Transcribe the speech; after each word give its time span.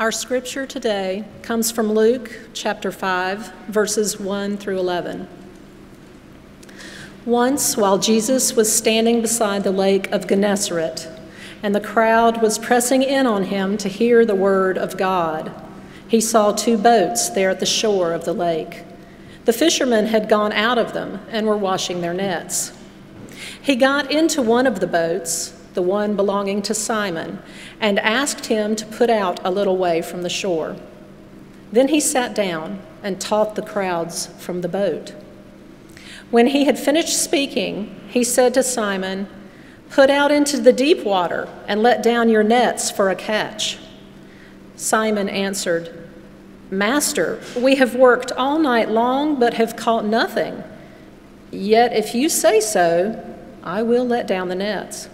Our 0.00 0.12
scripture 0.12 0.64
today 0.64 1.24
comes 1.42 1.72
from 1.72 1.90
Luke 1.90 2.30
chapter 2.52 2.92
5, 2.92 3.52
verses 3.66 4.20
1 4.20 4.56
through 4.56 4.78
11. 4.78 5.26
Once, 7.26 7.76
while 7.76 7.98
Jesus 7.98 8.54
was 8.54 8.72
standing 8.72 9.20
beside 9.20 9.64
the 9.64 9.72
lake 9.72 10.08
of 10.12 10.28
Gennesaret, 10.28 11.08
and 11.64 11.74
the 11.74 11.80
crowd 11.80 12.40
was 12.40 12.60
pressing 12.60 13.02
in 13.02 13.26
on 13.26 13.42
him 13.42 13.76
to 13.78 13.88
hear 13.88 14.24
the 14.24 14.36
word 14.36 14.78
of 14.78 14.96
God, 14.96 15.50
he 16.06 16.20
saw 16.20 16.52
two 16.52 16.78
boats 16.78 17.30
there 17.30 17.50
at 17.50 17.58
the 17.58 17.66
shore 17.66 18.12
of 18.12 18.24
the 18.24 18.32
lake. 18.32 18.84
The 19.46 19.52
fishermen 19.52 20.06
had 20.06 20.28
gone 20.28 20.52
out 20.52 20.78
of 20.78 20.92
them 20.92 21.22
and 21.28 21.44
were 21.44 21.58
washing 21.58 22.02
their 22.02 22.14
nets. 22.14 22.70
He 23.60 23.74
got 23.74 24.12
into 24.12 24.42
one 24.42 24.68
of 24.68 24.78
the 24.78 24.86
boats, 24.86 25.57
the 25.78 25.82
one 25.82 26.16
belonging 26.16 26.60
to 26.60 26.74
Simon, 26.74 27.40
and 27.78 28.00
asked 28.00 28.46
him 28.46 28.74
to 28.74 28.84
put 28.84 29.08
out 29.08 29.38
a 29.44 29.50
little 29.52 29.76
way 29.76 30.02
from 30.02 30.22
the 30.22 30.28
shore. 30.28 30.74
Then 31.70 31.86
he 31.86 32.00
sat 32.00 32.34
down 32.34 32.80
and 33.00 33.20
taught 33.20 33.54
the 33.54 33.62
crowds 33.62 34.26
from 34.40 34.62
the 34.62 34.68
boat. 34.68 35.14
When 36.32 36.48
he 36.48 36.64
had 36.64 36.80
finished 36.80 37.16
speaking, 37.16 37.94
he 38.08 38.24
said 38.24 38.54
to 38.54 38.64
Simon, 38.64 39.28
Put 39.88 40.10
out 40.10 40.32
into 40.32 40.56
the 40.58 40.72
deep 40.72 41.04
water 41.04 41.48
and 41.68 41.80
let 41.80 42.02
down 42.02 42.28
your 42.28 42.42
nets 42.42 42.90
for 42.90 43.08
a 43.08 43.14
catch. 43.14 43.78
Simon 44.74 45.28
answered, 45.28 46.10
Master, 46.72 47.40
we 47.56 47.76
have 47.76 47.94
worked 47.94 48.32
all 48.32 48.58
night 48.58 48.90
long 48.90 49.38
but 49.38 49.54
have 49.54 49.76
caught 49.76 50.04
nothing. 50.04 50.64
Yet 51.52 51.92
if 51.92 52.16
you 52.16 52.28
say 52.28 52.58
so, 52.58 53.36
I 53.62 53.84
will 53.84 54.04
let 54.04 54.26
down 54.26 54.48
the 54.48 54.56
nets. 54.56 55.08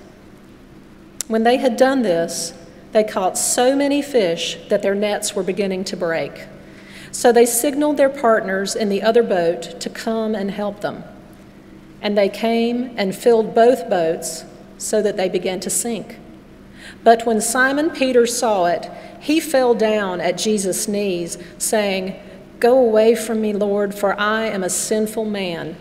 When 1.28 1.42
they 1.44 1.56
had 1.56 1.76
done 1.76 2.02
this, 2.02 2.52
they 2.92 3.04
caught 3.04 3.36
so 3.36 3.74
many 3.74 4.02
fish 4.02 4.58
that 4.68 4.82
their 4.82 4.94
nets 4.94 5.34
were 5.34 5.42
beginning 5.42 5.84
to 5.84 5.96
break. 5.96 6.46
So 7.10 7.32
they 7.32 7.46
signaled 7.46 7.96
their 7.96 8.10
partners 8.10 8.74
in 8.74 8.88
the 8.88 9.02
other 9.02 9.22
boat 9.22 9.80
to 9.80 9.90
come 9.90 10.34
and 10.34 10.50
help 10.50 10.80
them. 10.80 11.04
And 12.02 12.18
they 12.18 12.28
came 12.28 12.94
and 12.96 13.14
filled 13.14 13.54
both 13.54 13.88
boats 13.88 14.44
so 14.78 15.00
that 15.00 15.16
they 15.16 15.28
began 15.28 15.60
to 15.60 15.70
sink. 15.70 16.18
But 17.02 17.24
when 17.24 17.40
Simon 17.40 17.90
Peter 17.90 18.26
saw 18.26 18.66
it, 18.66 18.90
he 19.20 19.40
fell 19.40 19.74
down 19.74 20.20
at 20.20 20.36
Jesus' 20.36 20.86
knees, 20.86 21.38
saying, 21.56 22.20
Go 22.60 22.78
away 22.78 23.14
from 23.14 23.40
me, 23.40 23.52
Lord, 23.52 23.94
for 23.94 24.18
I 24.20 24.44
am 24.46 24.62
a 24.62 24.70
sinful 24.70 25.24
man. 25.24 25.76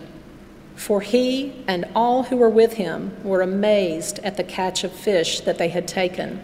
For 0.76 1.00
he 1.00 1.52
and 1.66 1.86
all 1.94 2.24
who 2.24 2.36
were 2.36 2.50
with 2.50 2.74
him 2.74 3.16
were 3.22 3.40
amazed 3.40 4.18
at 4.20 4.36
the 4.36 4.44
catch 4.44 4.84
of 4.84 4.92
fish 4.92 5.40
that 5.40 5.58
they 5.58 5.68
had 5.68 5.86
taken. 5.86 6.42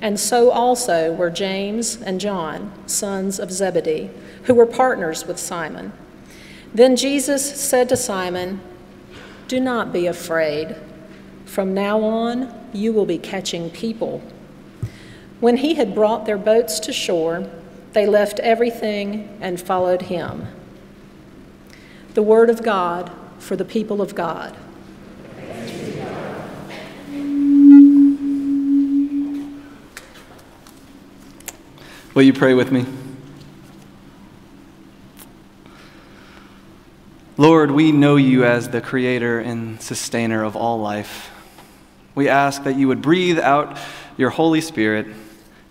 And 0.00 0.18
so 0.18 0.50
also 0.50 1.12
were 1.12 1.30
James 1.30 2.00
and 2.02 2.20
John, 2.20 2.72
sons 2.86 3.38
of 3.38 3.52
Zebedee, 3.52 4.10
who 4.44 4.54
were 4.54 4.66
partners 4.66 5.26
with 5.26 5.38
Simon. 5.38 5.92
Then 6.74 6.96
Jesus 6.96 7.60
said 7.60 7.88
to 7.88 7.96
Simon, 7.96 8.60
Do 9.48 9.60
not 9.60 9.92
be 9.92 10.06
afraid. 10.06 10.76
From 11.44 11.74
now 11.74 12.02
on, 12.02 12.52
you 12.72 12.92
will 12.92 13.06
be 13.06 13.18
catching 13.18 13.70
people. 13.70 14.22
When 15.40 15.58
he 15.58 15.74
had 15.74 15.94
brought 15.94 16.24
their 16.24 16.38
boats 16.38 16.80
to 16.80 16.92
shore, 16.92 17.48
they 17.92 18.06
left 18.06 18.40
everything 18.40 19.36
and 19.40 19.60
followed 19.60 20.02
him. 20.02 20.46
The 22.14 22.22
word 22.22 22.48
of 22.48 22.62
God 22.62 23.12
for 23.42 23.56
the 23.56 23.64
people 23.64 24.00
of 24.00 24.14
God. 24.14 24.56
Will 32.14 32.22
you 32.22 32.32
pray 32.32 32.54
with 32.54 32.70
me? 32.70 32.84
Lord, 37.38 37.70
we 37.70 37.90
know 37.90 38.16
you 38.16 38.44
as 38.44 38.68
the 38.68 38.80
creator 38.80 39.40
and 39.40 39.80
sustainer 39.80 40.44
of 40.44 40.54
all 40.54 40.78
life. 40.78 41.30
We 42.14 42.28
ask 42.28 42.64
that 42.64 42.76
you 42.76 42.88
would 42.88 43.02
breathe 43.02 43.38
out 43.38 43.78
your 44.18 44.30
Holy 44.30 44.60
Spirit, 44.60 45.06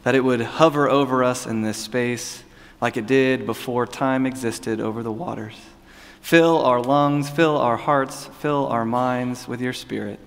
that 0.03 0.15
it 0.15 0.23
would 0.23 0.41
hover 0.41 0.89
over 0.89 1.23
us 1.23 1.45
in 1.45 1.61
this 1.61 1.77
space 1.77 2.43
like 2.81 2.97
it 2.97 3.05
did 3.05 3.45
before 3.45 3.85
time 3.85 4.25
existed 4.25 4.81
over 4.81 5.03
the 5.03 5.11
waters. 5.11 5.55
Fill 6.21 6.63
our 6.63 6.79
lungs, 6.81 7.29
fill 7.29 7.57
our 7.57 7.77
hearts, 7.77 8.27
fill 8.39 8.67
our 8.67 8.85
minds 8.85 9.47
with 9.47 9.59
your 9.59 9.73
Spirit. 9.73 10.19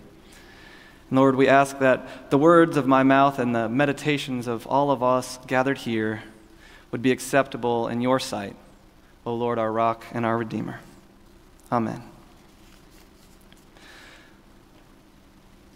And 1.09 1.19
Lord, 1.19 1.37
we 1.37 1.49
ask 1.49 1.79
that 1.79 2.31
the 2.31 2.39
words 2.39 2.77
of 2.77 2.87
my 2.87 3.03
mouth 3.03 3.39
and 3.39 3.55
the 3.55 3.69
meditations 3.69 4.47
of 4.47 4.67
all 4.67 4.91
of 4.91 5.03
us 5.03 5.39
gathered 5.47 5.79
here 5.79 6.23
would 6.91 7.03
be 7.03 7.13
acceptable 7.13 7.89
in 7.89 8.01
your 8.01 8.19
sight, 8.19 8.57
O 9.25 9.35
Lord, 9.35 9.59
our 9.59 9.73
rock 9.73 10.05
and 10.13 10.27
our 10.27 10.37
Redeemer. 10.37 10.81
Amen. 11.71 12.03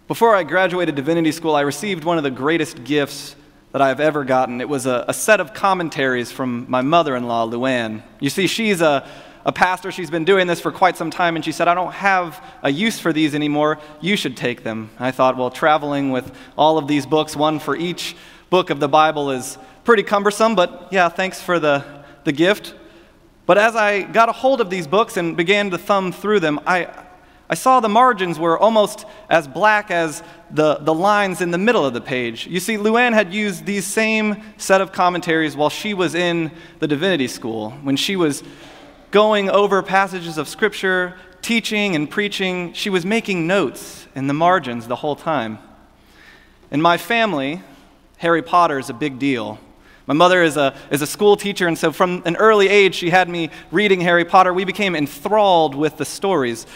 Before 0.08 0.34
I 0.34 0.42
graduated 0.42 0.94
divinity 0.94 1.32
school, 1.32 1.54
I 1.54 1.60
received 1.60 2.04
one 2.04 2.18
of 2.18 2.24
the 2.24 2.30
greatest 2.30 2.82
gifts 2.84 3.36
that 3.72 3.82
I've 3.82 4.00
ever 4.00 4.24
gotten. 4.24 4.60
It 4.60 4.68
was 4.68 4.86
a, 4.86 5.04
a 5.06 5.12
set 5.12 5.40
of 5.40 5.52
commentaries 5.52 6.32
from 6.32 6.64
my 6.68 6.80
mother 6.80 7.14
in 7.14 7.26
law, 7.26 7.46
Luann. 7.46 8.02
You 8.18 8.30
see, 8.30 8.46
she's 8.46 8.80
a, 8.80 9.06
a 9.48 9.52
pastor. 9.52 9.90
She's 9.90 10.10
been 10.10 10.26
doing 10.26 10.46
this 10.46 10.60
for 10.60 10.70
quite 10.70 10.98
some 10.98 11.10
time, 11.10 11.34
and 11.34 11.42
she 11.42 11.52
said, 11.52 11.68
I 11.68 11.74
don't 11.74 11.94
have 11.94 12.44
a 12.62 12.70
use 12.70 13.00
for 13.00 13.14
these 13.14 13.34
anymore. 13.34 13.78
You 14.02 14.14
should 14.14 14.36
take 14.36 14.62
them. 14.62 14.90
I 14.98 15.10
thought, 15.10 15.38
well, 15.38 15.50
traveling 15.50 16.10
with 16.10 16.30
all 16.58 16.76
of 16.76 16.86
these 16.86 17.06
books, 17.06 17.34
one 17.34 17.58
for 17.58 17.74
each 17.74 18.14
book 18.50 18.68
of 18.68 18.78
the 18.78 18.88
Bible, 18.88 19.30
is 19.30 19.56
pretty 19.84 20.02
cumbersome, 20.02 20.54
but 20.54 20.88
yeah, 20.90 21.08
thanks 21.08 21.40
for 21.40 21.58
the, 21.58 21.82
the 22.24 22.32
gift. 22.32 22.74
But 23.46 23.56
as 23.56 23.74
I 23.74 24.02
got 24.02 24.28
a 24.28 24.32
hold 24.32 24.60
of 24.60 24.68
these 24.68 24.86
books 24.86 25.16
and 25.16 25.34
began 25.34 25.70
to 25.70 25.78
thumb 25.78 26.12
through 26.12 26.40
them, 26.40 26.60
I, 26.66 26.90
I 27.48 27.54
saw 27.54 27.80
the 27.80 27.88
margins 27.88 28.38
were 28.38 28.58
almost 28.58 29.06
as 29.30 29.48
black 29.48 29.90
as 29.90 30.22
the, 30.50 30.74
the 30.74 30.92
lines 30.92 31.40
in 31.40 31.52
the 31.52 31.56
middle 31.56 31.86
of 31.86 31.94
the 31.94 32.02
page. 32.02 32.46
You 32.46 32.60
see, 32.60 32.76
Luann 32.76 33.14
had 33.14 33.32
used 33.32 33.64
these 33.64 33.86
same 33.86 34.42
set 34.58 34.82
of 34.82 34.92
commentaries 34.92 35.56
while 35.56 35.70
she 35.70 35.94
was 35.94 36.14
in 36.14 36.50
the 36.80 36.86
divinity 36.86 37.28
school. 37.28 37.70
When 37.82 37.96
she 37.96 38.14
was 38.14 38.42
going 39.10 39.48
over 39.48 39.82
passages 39.82 40.38
of 40.38 40.48
Scripture, 40.48 41.14
teaching 41.42 41.94
and 41.94 42.10
preaching, 42.10 42.72
she 42.72 42.90
was 42.90 43.04
making 43.06 43.46
notes 43.46 44.06
in 44.14 44.26
the 44.26 44.34
margins 44.34 44.86
the 44.86 44.96
whole 44.96 45.16
time. 45.16 45.58
In 46.70 46.82
my 46.82 46.98
family, 46.98 47.62
Harry 48.18 48.42
Potter 48.42 48.78
is 48.78 48.90
a 48.90 48.94
big 48.94 49.18
deal. 49.18 49.58
My 50.06 50.14
mother 50.14 50.42
is 50.42 50.56
a, 50.56 50.74
is 50.90 51.02
a 51.02 51.06
school 51.06 51.36
teacher, 51.36 51.66
and 51.66 51.76
so 51.76 51.92
from 51.92 52.22
an 52.24 52.36
early 52.36 52.68
age, 52.68 52.94
she 52.94 53.10
had 53.10 53.28
me 53.28 53.50
reading 53.70 54.00
Harry 54.00 54.24
Potter. 54.24 54.52
We 54.52 54.64
became 54.64 54.96
enthralled 54.96 55.74
with 55.74 55.96
the 55.96 56.04
stories. 56.04 56.66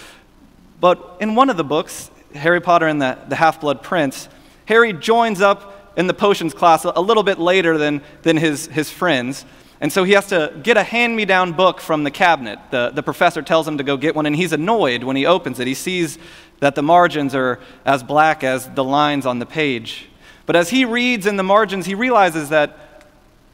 But 0.80 1.16
in 1.20 1.34
one 1.34 1.50
of 1.50 1.56
the 1.56 1.64
books, 1.64 2.10
Harry 2.34 2.60
Potter 2.60 2.86
and 2.86 3.00
the, 3.00 3.18
the 3.28 3.36
Half 3.36 3.60
Blood 3.60 3.82
Prince, 3.82 4.28
Harry 4.66 4.92
joins 4.92 5.40
up 5.40 5.92
in 5.96 6.06
the 6.06 6.14
potions 6.14 6.54
class 6.54 6.84
a, 6.84 7.00
little 7.00 7.22
bit 7.22 7.38
later 7.38 7.76
than, 7.76 8.02
than 8.22 8.36
his, 8.36 8.66
his 8.68 8.90
friends. 8.90 9.44
And 9.82 9.92
so 9.92 10.04
he 10.04 10.12
has 10.12 10.28
to 10.28 10.54
get 10.62 10.76
a 10.76 10.84
hand 10.84 11.16
me 11.16 11.24
down 11.24 11.54
book 11.54 11.80
from 11.80 12.04
the 12.04 12.10
cabinet. 12.12 12.60
The, 12.70 12.90
the 12.94 13.02
professor 13.02 13.42
tells 13.42 13.66
him 13.66 13.78
to 13.78 13.84
go 13.84 13.96
get 13.96 14.14
one, 14.14 14.26
and 14.26 14.36
he's 14.36 14.52
annoyed 14.52 15.02
when 15.02 15.16
he 15.16 15.26
opens 15.26 15.58
it. 15.58 15.66
He 15.66 15.74
sees 15.74 16.20
that 16.60 16.76
the 16.76 16.82
margins 16.82 17.34
are 17.34 17.58
as 17.84 18.04
black 18.04 18.44
as 18.44 18.70
the 18.70 18.84
lines 18.84 19.26
on 19.26 19.40
the 19.40 19.44
page. 19.44 20.08
But 20.46 20.54
as 20.54 20.70
he 20.70 20.84
reads 20.84 21.26
in 21.26 21.36
the 21.36 21.42
margins, 21.42 21.84
he 21.86 21.96
realizes 21.96 22.48
that 22.50 23.08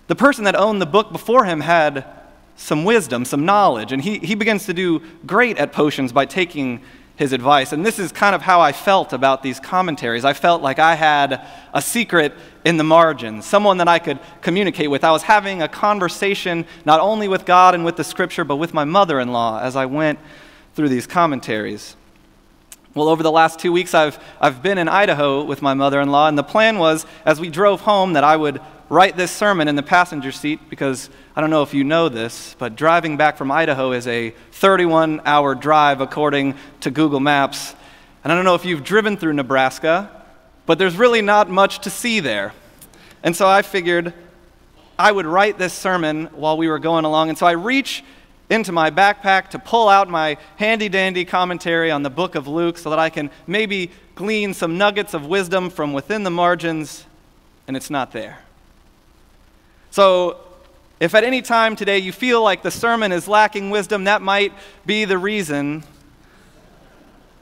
the 0.06 0.14
person 0.14 0.44
that 0.44 0.54
owned 0.54 0.82
the 0.82 0.86
book 0.86 1.12
before 1.12 1.46
him 1.46 1.60
had 1.60 2.04
some 2.56 2.84
wisdom, 2.84 3.24
some 3.24 3.46
knowledge, 3.46 3.90
and 3.90 4.02
he, 4.02 4.18
he 4.18 4.34
begins 4.34 4.66
to 4.66 4.74
do 4.74 5.00
great 5.24 5.56
at 5.56 5.72
potions 5.72 6.12
by 6.12 6.26
taking 6.26 6.82
his 7.16 7.32
advice. 7.32 7.72
And 7.72 7.86
this 7.86 7.98
is 7.98 8.12
kind 8.12 8.34
of 8.34 8.42
how 8.42 8.60
I 8.60 8.72
felt 8.72 9.14
about 9.14 9.42
these 9.42 9.58
commentaries. 9.58 10.24
I 10.24 10.34
felt 10.34 10.60
like 10.60 10.78
I 10.78 10.94
had 10.94 11.44
a 11.72 11.80
secret 11.82 12.34
in 12.68 12.76
the 12.76 12.84
margins, 12.84 13.46
someone 13.46 13.78
that 13.78 13.88
I 13.88 13.98
could 13.98 14.18
communicate 14.42 14.90
with. 14.90 15.02
I 15.02 15.10
was 15.10 15.22
having 15.22 15.62
a 15.62 15.68
conversation 15.68 16.66
not 16.84 17.00
only 17.00 17.26
with 17.26 17.46
God 17.46 17.74
and 17.74 17.82
with 17.82 17.96
the 17.96 18.04
scripture, 18.04 18.44
but 18.44 18.56
with 18.56 18.74
my 18.74 18.84
mother 18.84 19.20
in 19.20 19.32
law 19.32 19.58
as 19.58 19.74
I 19.74 19.86
went 19.86 20.18
through 20.74 20.90
these 20.90 21.06
commentaries. 21.06 21.96
Well, 22.92 23.08
over 23.08 23.22
the 23.22 23.32
last 23.32 23.58
two 23.58 23.72
weeks, 23.72 23.94
I've, 23.94 24.18
I've 24.38 24.62
been 24.62 24.76
in 24.76 24.86
Idaho 24.86 25.44
with 25.44 25.62
my 25.62 25.72
mother 25.72 25.98
in 26.02 26.10
law, 26.10 26.28
and 26.28 26.36
the 26.36 26.42
plan 26.42 26.78
was 26.78 27.06
as 27.24 27.40
we 27.40 27.48
drove 27.48 27.80
home 27.80 28.12
that 28.12 28.24
I 28.24 28.36
would 28.36 28.60
write 28.90 29.16
this 29.16 29.30
sermon 29.30 29.66
in 29.66 29.74
the 29.74 29.82
passenger 29.82 30.30
seat 30.30 30.60
because 30.68 31.08
I 31.34 31.40
don't 31.40 31.48
know 31.48 31.62
if 31.62 31.72
you 31.72 31.84
know 31.84 32.10
this, 32.10 32.54
but 32.58 32.76
driving 32.76 33.16
back 33.16 33.38
from 33.38 33.50
Idaho 33.50 33.92
is 33.92 34.06
a 34.06 34.34
31 34.52 35.22
hour 35.24 35.54
drive 35.54 36.02
according 36.02 36.54
to 36.80 36.90
Google 36.90 37.20
Maps. 37.20 37.74
And 38.22 38.30
I 38.30 38.36
don't 38.36 38.44
know 38.44 38.56
if 38.56 38.66
you've 38.66 38.84
driven 38.84 39.16
through 39.16 39.32
Nebraska, 39.32 40.17
but 40.68 40.78
there's 40.78 40.96
really 40.96 41.22
not 41.22 41.48
much 41.48 41.78
to 41.78 41.88
see 41.88 42.20
there. 42.20 42.52
And 43.22 43.34
so 43.34 43.48
I 43.48 43.62
figured 43.62 44.12
I 44.98 45.10
would 45.10 45.24
write 45.24 45.56
this 45.56 45.72
sermon 45.72 46.26
while 46.26 46.58
we 46.58 46.68
were 46.68 46.78
going 46.78 47.06
along. 47.06 47.30
And 47.30 47.38
so 47.38 47.46
I 47.46 47.52
reach 47.52 48.04
into 48.50 48.70
my 48.70 48.90
backpack 48.90 49.48
to 49.50 49.58
pull 49.58 49.88
out 49.88 50.10
my 50.10 50.36
handy 50.56 50.90
dandy 50.90 51.24
commentary 51.24 51.90
on 51.90 52.02
the 52.02 52.10
book 52.10 52.34
of 52.34 52.46
Luke 52.46 52.76
so 52.76 52.90
that 52.90 52.98
I 52.98 53.08
can 53.08 53.30
maybe 53.46 53.90
glean 54.14 54.52
some 54.52 54.76
nuggets 54.76 55.14
of 55.14 55.24
wisdom 55.24 55.70
from 55.70 55.94
within 55.94 56.22
the 56.22 56.30
margins, 56.30 57.06
and 57.66 57.74
it's 57.74 57.88
not 57.88 58.12
there. 58.12 58.40
So, 59.90 60.36
if 61.00 61.14
at 61.14 61.24
any 61.24 61.40
time 61.40 61.76
today 61.76 61.98
you 61.98 62.12
feel 62.12 62.42
like 62.42 62.62
the 62.62 62.70
sermon 62.70 63.10
is 63.10 63.26
lacking 63.26 63.70
wisdom, 63.70 64.04
that 64.04 64.20
might 64.20 64.52
be 64.84 65.06
the 65.06 65.16
reason. 65.16 65.82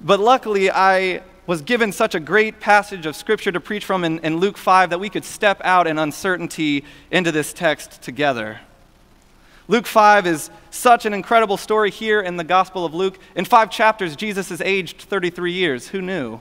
But 0.01 0.21
luckily, 0.21 0.71
I 0.71 1.23
was 1.47 1.63
given 1.63 1.93
such 1.93 2.15
a 2.15 2.21
great 2.21 2.61
passage 2.61 3.07
of 3.07 3.15
scripture 3.15 3.53
to 3.53 3.61
preach 3.61 3.85
from 3.85 4.05
in, 4.05 4.19
in, 4.21 4.39
Luke 4.39 4.57
5 4.57 4.91
that 4.91 4.99
we 4.99 5.09
could 5.09 5.25
step 5.25 5.61
out 5.65 5.87
in 5.87 5.99
uncertainty 5.99 6.85
into 7.11 7.31
this 7.31 7.53
text 7.53 8.03
together. 8.03 8.61
Luke 9.69 9.87
5 9.87 10.27
is 10.27 10.51
such 10.71 11.07
an 11.07 11.15
incredible 11.15 11.57
story 11.57 11.91
here 11.91 12.21
in 12.21 12.37
the 12.37 12.45
Gospel 12.45 12.85
of 12.85 12.95
Luke. 12.95 13.19
In 13.35 13.45
five 13.45 13.71
chapters, 13.71 14.15
Jesus 14.15 14.51
is 14.51 14.61
aged 14.61 15.03
33 15.03 15.53
years. 15.53 15.89
Who 15.89 16.01
knew? 16.01 16.41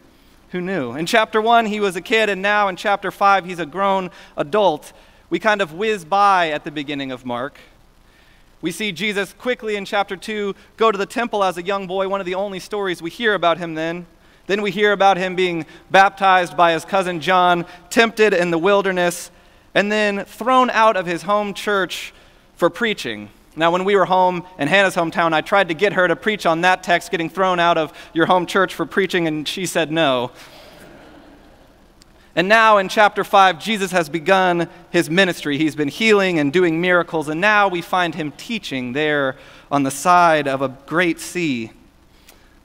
Who 0.51 0.61
knew? 0.61 0.93
In 0.93 1.05
chapter 1.05 1.41
1, 1.41 1.65
he 1.65 1.79
was 1.79 1.95
a 1.95 2.01
kid, 2.01 2.29
and 2.29 2.41
now 2.41 2.67
in 2.67 2.75
chapter 2.75 3.11
5, 3.11 3.45
he's 3.45 3.59
a 3.59 3.65
grown 3.65 4.11
adult. 4.37 4.93
We 5.29 5.39
kind 5.39 5.61
of 5.61 5.73
whiz 5.73 6.05
by 6.05 6.49
at 6.51 6.63
the 6.63 6.71
beginning 6.71 7.11
of 7.11 7.25
Mark. 7.25 7.57
We 8.61 8.71
see 8.71 8.91
Jesus 8.91 9.33
quickly 9.33 9.75
in 9.75 9.85
chapter 9.85 10.15
2 10.15 10.55
go 10.77 10.91
to 10.91 10.97
the 10.97 11.05
temple 11.05 11.43
as 11.43 11.57
a 11.57 11.63
young 11.63 11.87
boy, 11.87 12.07
one 12.07 12.19
of 12.19 12.25
the 12.25 12.35
only 12.35 12.59
stories 12.59 13.01
we 13.01 13.09
hear 13.09 13.33
about 13.33 13.57
him 13.57 13.75
then. 13.75 14.05
Then 14.47 14.61
we 14.61 14.71
hear 14.71 14.91
about 14.91 15.17
him 15.17 15.35
being 15.35 15.65
baptized 15.89 16.55
by 16.55 16.73
his 16.73 16.85
cousin 16.85 17.19
John, 17.19 17.65
tempted 17.89 18.33
in 18.33 18.51
the 18.51 18.57
wilderness, 18.57 19.31
and 19.73 19.91
then 19.91 20.25
thrown 20.25 20.69
out 20.69 20.95
of 20.97 21.05
his 21.05 21.23
home 21.23 21.53
church 21.53 22.13
for 22.55 22.69
preaching. 22.69 23.29
Now, 23.57 23.71
when 23.71 23.85
we 23.85 23.95
were 23.95 24.05
home 24.05 24.45
in 24.59 24.67
Hannah's 24.67 24.95
hometown, 24.95 25.33
I 25.33 25.41
tried 25.41 25.69
to 25.69 25.73
get 25.73 25.93
her 25.93 26.07
to 26.07 26.15
preach 26.15 26.45
on 26.45 26.61
that 26.61 26.83
text, 26.83 27.09
getting 27.09 27.29
thrown 27.29 27.59
out 27.59 27.77
of 27.77 27.93
your 28.13 28.25
home 28.25 28.45
church 28.45 28.73
for 28.73 28.85
preaching, 28.85 29.27
and 29.27 29.47
she 29.47 29.65
said 29.65 29.91
no. 29.91 30.31
And 32.35 32.49
now 32.49 32.79
in 32.79 32.89
chapter 32.89 33.23
5, 33.23 33.59
Jesus 33.59 33.91
has 33.91 34.09
begun 34.09 34.69
his 34.89 35.09
ministry. 35.09 35.57
He's 35.57 35.75
been 35.75 35.87
healing 35.87 36.37
and 36.37 36.51
doing 36.51 36.81
miracles, 36.81 37.29
and 37.29 37.39
now 37.39 37.69
we 37.69 37.81
find 37.81 38.13
him 38.13 38.33
teaching 38.33 38.91
there 38.91 39.37
on 39.71 39.83
the 39.83 39.91
side 39.91 40.47
of 40.47 40.61
a 40.61 40.67
great 40.85 41.21
sea. 41.21 41.71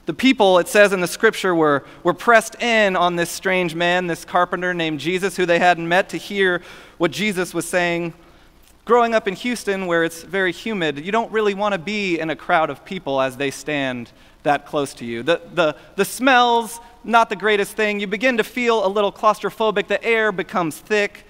The 0.07 0.13
people, 0.13 0.57
it 0.57 0.67
says 0.67 0.93
in 0.93 1.01
the 1.01 1.07
scripture, 1.07 1.53
were, 1.53 1.83
were 2.03 2.13
pressed 2.13 2.61
in 2.61 2.95
on 2.95 3.15
this 3.15 3.29
strange 3.29 3.75
man, 3.75 4.07
this 4.07 4.25
carpenter 4.25 4.73
named 4.73 4.99
Jesus, 4.99 5.37
who 5.37 5.45
they 5.45 5.59
hadn't 5.59 5.87
met, 5.87 6.09
to 6.09 6.17
hear 6.17 6.61
what 6.97 7.11
Jesus 7.11 7.53
was 7.53 7.67
saying. 7.67 8.13
Growing 8.83 9.13
up 9.13 9.27
in 9.27 9.35
Houston, 9.35 9.85
where 9.85 10.03
it's 10.03 10.23
very 10.23 10.51
humid, 10.51 11.05
you 11.05 11.11
don't 11.11 11.31
really 11.31 11.53
want 11.53 11.73
to 11.73 11.79
be 11.79 12.19
in 12.19 12.31
a 12.31 12.35
crowd 12.35 12.71
of 12.71 12.83
people 12.83 13.21
as 13.21 13.37
they 13.37 13.51
stand 13.51 14.11
that 14.41 14.65
close 14.65 14.95
to 14.95 15.05
you. 15.05 15.21
The, 15.21 15.39
the, 15.53 15.75
the 15.95 16.05
smells, 16.05 16.79
not 17.03 17.29
the 17.29 17.35
greatest 17.35 17.73
thing. 17.73 17.99
You 17.99 18.07
begin 18.07 18.37
to 18.37 18.43
feel 18.43 18.83
a 18.83 18.89
little 18.89 19.11
claustrophobic. 19.11 19.87
The 19.87 20.03
air 20.03 20.31
becomes 20.31 20.77
thick. 20.77 21.25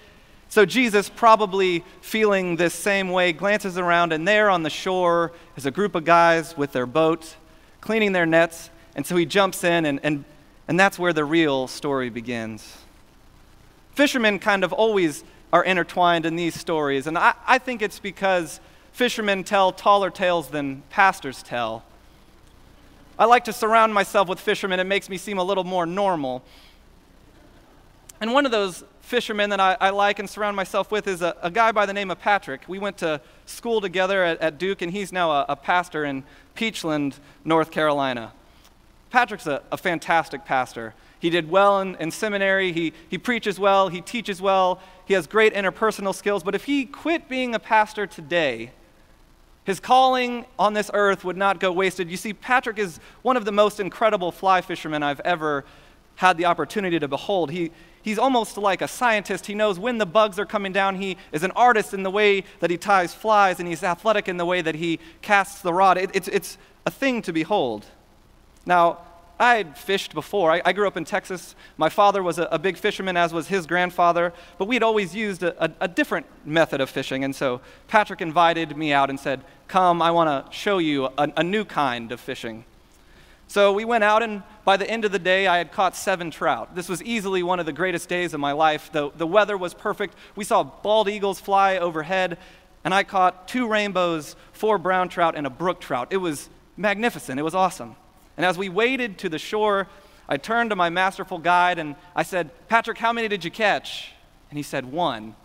So 0.48 0.66
Jesus, 0.66 1.10
probably 1.10 1.84
feeling 2.00 2.56
this 2.56 2.74
same 2.74 3.10
way, 3.10 3.34
glances 3.34 3.78
around, 3.78 4.14
and 4.14 4.26
there 4.26 4.50
on 4.50 4.64
the 4.64 4.70
shore 4.70 5.34
is 5.58 5.66
a 5.66 5.72
group 5.72 5.94
of 5.94 6.06
guys 6.06 6.56
with 6.56 6.72
their 6.72 6.86
boat 6.86 7.36
cleaning 7.82 8.14
their 8.14 8.26
nets. 8.26 8.70
And 8.96 9.06
so 9.06 9.16
he 9.16 9.26
jumps 9.26 9.64
in, 9.64 9.86
and, 9.86 10.00
and, 10.04 10.24
and 10.68 10.80
that's 10.80 10.98
where 11.00 11.14
the 11.14 11.26
real 11.26 11.68
story 11.68 12.10
begins. 12.10 12.78
Fishermen 13.96 14.40
kind 14.40 14.64
of 14.64 14.72
always 14.72 15.24
are 15.52 15.64
intertwined 15.64 16.26
in 16.26 16.36
these 16.36 16.58
stories, 16.58 17.08
and 17.08 17.18
I, 17.18 17.34
I 17.46 17.58
think 17.58 17.82
it's 17.82 18.00
because 18.00 18.62
fishermen 18.94 19.44
tell 19.44 19.72
taller 19.72 20.10
tales 20.10 20.50
than 20.50 20.84
pastors 20.90 21.44
tell. 21.44 21.84
I 23.20 23.26
like 23.26 23.44
to 23.46 23.54
surround 23.54 23.94
myself 23.94 24.28
with 24.28 24.40
fishermen, 24.40 24.80
it 24.80 24.86
makes 24.86 25.10
me 25.10 25.18
seem 25.18 25.38
a 25.38 25.44
little 25.44 25.64
more 25.64 25.86
normal. 25.86 26.44
And 28.22 28.34
one 28.34 28.46
of 28.46 28.52
those 28.52 28.84
fishermen 29.02 29.50
that 29.50 29.60
I, 29.60 29.76
I 29.82 29.90
like 29.90 30.20
and 30.20 30.30
surround 30.30 30.56
myself 30.56 30.92
with 30.92 31.08
is 31.08 31.24
a, 31.24 31.36
a, 31.42 31.50
guy 31.50 31.72
by 31.72 31.88
the 31.88 31.94
name 31.94 32.12
of 32.12 32.20
Patrick. 32.20 32.62
We 32.68 32.78
went 32.78 33.00
to 33.00 33.20
school 33.48 33.82
together 33.82 34.24
at, 34.24 34.40
at 34.40 34.58
Duke, 34.60 34.84
and 34.84 34.92
he's 34.92 35.12
now 35.12 35.32
a, 35.32 35.46
a 35.50 35.56
pastor 35.56 36.06
in 36.06 36.24
Peachland, 36.56 37.16
North 37.44 37.72
Carolina. 37.72 38.32
Patrick's 39.10 39.48
a, 39.48 39.64
a 39.72 39.78
fantastic 39.78 40.46
pastor. 40.46 40.94
He 41.20 41.32
did 41.32 41.50
well 41.50 41.82
in, 41.82 41.96
in 41.96 42.12
seminary, 42.12 42.72
he, 42.72 42.94
he 43.10 43.18
preaches 43.18 43.60
well, 43.60 43.90
he 43.90 44.02
teaches 44.02 44.40
well, 44.40 44.80
he 45.06 45.16
has 45.16 45.26
great 45.26 45.56
interpersonal 45.56 46.14
skills. 46.14 46.44
But 46.44 46.54
if 46.54 46.66
he 46.66 46.86
quit 46.86 47.28
being 47.28 47.56
a 47.56 47.60
pastor 47.60 48.06
today, 48.06 48.72
his 49.64 49.80
calling 49.80 50.46
on 50.60 50.74
this 50.74 50.92
earth 50.94 51.24
would 51.24 51.38
not 51.38 51.60
go 51.60 51.72
wasted. 51.72 52.10
You 52.10 52.18
see, 52.18 52.34
Patrick 52.34 52.78
is 52.78 53.00
one 53.24 53.36
of 53.36 53.46
the 53.46 53.52
most 53.52 53.80
incredible 53.80 54.32
fly 54.32 54.62
fishermen 54.62 55.02
I've 55.02 55.20
ever 55.22 55.66
had 56.16 56.38
the 56.38 56.46
opportunity 56.46 57.00
to 57.00 57.08
behold. 57.08 57.50
He, 57.50 57.72
he's 58.02 58.20
almost 58.20 58.58
like 58.58 58.82
a 58.82 58.88
scientist. 58.88 59.46
He 59.46 59.56
knows 59.56 59.80
when 59.80 59.98
the 59.98 60.06
bugs 60.06 60.40
are 60.40 60.46
coming 60.46 60.72
down. 60.72 60.96
He 60.96 61.18
is 61.32 61.44
an 61.44 61.52
artist 61.52 61.94
in 61.94 62.04
the 62.04 62.12
way 62.12 62.44
that 62.60 62.70
he 62.70 62.78
ties 62.78 63.14
flies, 63.14 63.60
and 63.60 63.68
he's 63.68 63.84
athletic 63.84 64.28
in 64.28 64.38
the 64.38 64.46
way 64.46 64.62
that 64.62 64.76
he 64.76 65.00
casts 65.22 65.62
the 65.62 65.74
rod. 65.74 65.98
It, 65.98 66.12
it's, 66.14 66.28
it's 66.28 66.58
a 66.86 66.92
thing 66.92 67.22
to 67.24 67.34
behold. 67.34 67.86
Now, 68.66 69.00
I 69.40 69.56
had 69.56 69.76
fished 69.76 70.14
before. 70.14 70.52
I, 70.52 70.62
I, 70.64 70.72
grew 70.72 70.86
up 70.86 70.98
in 70.98 71.04
Texas. 71.04 71.56
My 71.76 71.90
father 71.90 72.22
was 72.22 72.38
a, 72.38 72.44
a, 72.52 72.60
big 72.60 72.78
fisherman, 72.78 73.18
as 73.18 73.34
was 73.34 73.48
his 73.48 73.66
grandfather, 73.66 74.34
but 74.60 74.68
we'd 74.68 74.84
always 74.84 75.16
used 75.16 75.42
a, 75.42 75.66
a, 75.66 75.72
a 75.82 75.88
different 75.88 76.28
method 76.46 76.80
of 76.80 76.92
fishing. 76.92 77.24
And 77.24 77.36
so 77.36 77.60
Patrick 77.88 78.22
invited 78.22 78.78
me 78.78 78.94
out 78.94 79.10
and 79.10 79.20
said, 79.20 79.42
Come, 79.68 80.00
I 80.00 80.12
want 80.12 80.30
to 80.30 80.56
show 80.56 80.78
you 80.78 81.10
a 81.18 81.44
new 81.44 81.66
kind 81.66 82.12
of 82.12 82.20
fishing. 82.20 82.66
So 83.52 83.74
we 83.74 83.84
went 83.84 84.06
out, 84.06 84.24
and 84.24 84.44
by 84.64 84.78
the 84.78 84.90
end 84.90 85.04
of 85.04 85.12
the 85.12 85.20
day, 85.20 85.46
I 85.46 85.58
had 85.58 85.74
caught 85.74 85.94
seven 85.98 86.32
trout. 86.32 86.74
This 86.74 86.88
was 86.88 87.04
easily 87.04 87.44
one 87.44 87.60
of 87.60 87.66
the 87.66 87.74
greatest 87.74 88.08
days 88.08 88.34
of 88.34 88.40
my 88.40 88.54
life. 88.54 88.90
The, 88.94 89.12
the 89.18 89.28
weather 89.28 89.58
was 89.58 89.74
perfect. 89.74 90.16
We 90.38 90.46
saw 90.46 90.64
bald 90.64 91.10
eagles 91.10 91.42
fly 91.42 91.78
overhead, 91.78 92.38
and 92.86 92.94
I 92.94 93.04
caught 93.04 93.50
two 93.50 93.68
rainbows, 93.68 94.38
four 94.54 94.78
brown 94.78 95.10
trout, 95.10 95.36
and 95.36 95.46
a 95.46 95.50
brook 95.50 95.82
trout. 95.82 96.08
It 96.12 96.18
was 96.18 96.48
magnificent. 96.78 97.42
It 97.42 97.44
was 97.44 97.54
awesome. 97.54 97.98
And 98.38 98.46
as 98.46 98.58
we 98.58 98.70
waded 98.70 99.18
to 99.18 99.28
the 99.28 99.38
shore, 99.38 99.90
I 100.30 100.38
turned 100.38 100.70
to 100.70 100.78
my 100.78 100.90
masterful 100.90 101.38
guide 101.38 101.78
and 101.78 101.98
I 102.16 102.24
said, 102.24 102.52
Patrick, 102.70 103.00
how 103.00 103.12
many 103.12 103.28
did 103.28 103.44
you 103.44 103.52
catch? 103.52 104.14
And 104.50 104.58
he 104.58 104.64
said, 104.64 104.86
One. 104.86 105.36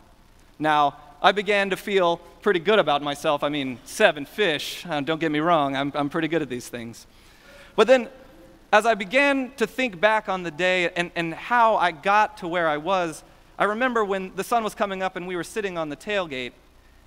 Now, 0.60 0.96
I 1.20 1.32
began 1.32 1.70
to 1.70 1.76
feel 1.76 2.18
pretty 2.40 2.60
good 2.60 2.78
about 2.78 3.02
myself. 3.02 3.42
I 3.42 3.48
mean, 3.48 3.80
seven 3.84 4.26
fish. 4.26 4.86
Uh, 4.88 5.00
don't 5.00 5.20
get 5.20 5.32
me 5.32 5.40
wrong, 5.40 5.74
I'm, 5.74 5.90
I'm 5.96 6.08
pretty 6.08 6.28
good 6.28 6.40
at 6.40 6.48
these 6.48 6.68
things. 6.68 7.08
But 7.76 7.86
then, 7.86 8.08
as 8.72 8.86
I 8.86 8.94
began 8.94 9.52
to 9.58 9.66
think 9.66 10.00
back 10.00 10.28
on 10.28 10.42
the 10.42 10.50
day 10.50 10.90
and, 10.96 11.10
and 11.14 11.34
how 11.34 11.76
I 11.76 11.92
got 11.92 12.38
to 12.38 12.48
where 12.48 12.68
I 12.68 12.78
was, 12.78 13.22
I 13.58 13.64
remember 13.64 14.04
when 14.04 14.34
the 14.34 14.44
sun 14.44 14.64
was 14.64 14.74
coming 14.74 15.02
up 15.02 15.14
and 15.16 15.26
we 15.26 15.36
were 15.36 15.44
sitting 15.44 15.78
on 15.78 15.88
the 15.88 15.96
tailgate, 15.96 16.52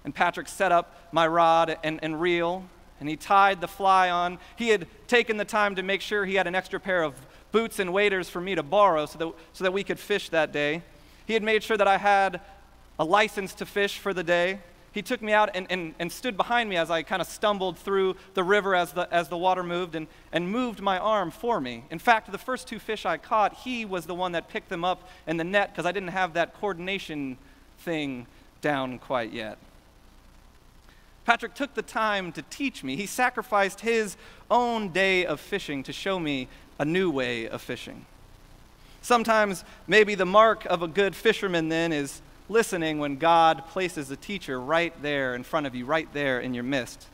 and 0.05 0.15
Patrick 0.15 0.47
set 0.47 0.71
up 0.71 1.09
my 1.11 1.27
rod 1.27 1.77
and, 1.83 1.99
and 2.01 2.21
reel, 2.21 2.63
and 2.99 3.09
he 3.09 3.15
tied 3.15 3.61
the 3.61 3.67
fly 3.67 4.09
on. 4.09 4.39
He 4.55 4.69
had 4.69 4.87
taken 5.07 5.37
the 5.37 5.45
time 5.45 5.75
to 5.75 5.83
make 5.83 6.01
sure 6.01 6.25
he 6.25 6.35
had 6.35 6.47
an 6.47 6.55
extra 6.55 6.79
pair 6.79 7.03
of 7.03 7.15
boots 7.51 7.79
and 7.79 7.91
waders 7.91 8.29
for 8.29 8.39
me 8.39 8.55
to 8.55 8.63
borrow 8.63 9.05
so 9.05 9.17
that, 9.17 9.33
so 9.53 9.63
that 9.63 9.73
we 9.73 9.83
could 9.83 9.99
fish 9.99 10.29
that 10.29 10.51
day. 10.51 10.83
He 11.25 11.33
had 11.33 11.43
made 11.43 11.63
sure 11.63 11.77
that 11.77 11.87
I 11.87 11.97
had 11.97 12.41
a 12.97 13.05
license 13.05 13.53
to 13.55 13.65
fish 13.65 13.97
for 13.97 14.13
the 14.13 14.23
day. 14.23 14.59
He 14.91 15.01
took 15.01 15.21
me 15.21 15.33
out 15.33 15.51
and, 15.53 15.67
and, 15.69 15.93
and 15.99 16.11
stood 16.11 16.35
behind 16.35 16.69
me 16.69 16.75
as 16.77 16.89
I 16.89 17.03
kind 17.03 17.21
of 17.21 17.27
stumbled 17.27 17.77
through 17.77 18.15
the 18.33 18.43
river 18.43 18.73
as 18.73 18.93
the, 18.93 19.11
as 19.13 19.29
the 19.29 19.37
water 19.37 19.61
moved 19.61 19.95
and, 19.95 20.07
and 20.31 20.51
moved 20.51 20.81
my 20.81 20.97
arm 20.97 21.29
for 21.29 21.61
me. 21.61 21.83
In 21.91 21.99
fact, 21.99 22.31
the 22.31 22.37
first 22.37 22.67
two 22.67 22.79
fish 22.79 23.05
I 23.05 23.17
caught, 23.17 23.53
he 23.53 23.85
was 23.85 24.05
the 24.05 24.15
one 24.15 24.31
that 24.31 24.49
picked 24.49 24.69
them 24.69 24.83
up 24.83 25.07
in 25.27 25.37
the 25.37 25.43
net 25.43 25.71
because 25.71 25.85
I 25.85 25.91
didn't 25.91 26.09
have 26.09 26.33
that 26.33 26.59
coordination 26.59 27.37
thing 27.79 28.25
down 28.61 28.97
quite 28.99 29.31
yet. 29.31 29.57
Patrick 31.25 31.53
took 31.53 31.75
the 31.75 31.83
time 31.83 32.31
to 32.31 32.41
teach 32.41 32.83
me. 32.83 32.95
He 32.95 33.05
sacrificed 33.05 33.81
his 33.81 34.17
own 34.49 34.89
day 34.89 35.25
of 35.25 35.39
fishing 35.39 35.83
to 35.83 35.93
show 35.93 36.17
me 36.17 36.47
a 36.79 36.85
new 36.85 37.11
way 37.11 37.47
of 37.47 37.61
fishing. 37.61 38.05
Sometimes, 39.01 39.63
maybe 39.87 40.15
the 40.15 40.25
mark 40.25 40.65
of 40.65 40.81
a 40.81 40.87
good 40.87 41.15
fisherman 41.15 41.69
then 41.69 41.93
is 41.93 42.21
listening 42.49 42.99
when 42.99 43.17
God 43.17 43.65
places 43.67 44.11
a 44.11 44.15
teacher 44.15 44.59
right 44.59 44.93
there 45.01 45.35
in 45.35 45.43
front 45.43 45.67
of 45.67 45.75
you, 45.75 45.85
right 45.85 46.11
there 46.13 46.39
in 46.39 46.53
your 46.53 46.63
midst. 46.63 47.07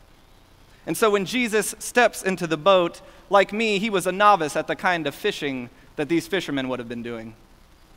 And 0.87 0.95
so 0.95 1.09
when 1.09 1.25
Jesus 1.25 1.75
steps 1.79 2.23
into 2.23 2.47
the 2.47 2.57
boat, 2.57 3.01
like 3.29 3.51
me, 3.51 3.79
he 3.79 3.89
was 3.89 4.07
a 4.07 4.11
novice 4.11 4.55
at 4.55 4.67
the 4.67 4.75
kind 4.75 5.07
of 5.07 5.15
fishing 5.15 5.69
that 5.95 6.09
these 6.09 6.27
fishermen 6.27 6.69
would 6.69 6.79
have 6.79 6.89
been 6.89 7.03
doing. 7.03 7.35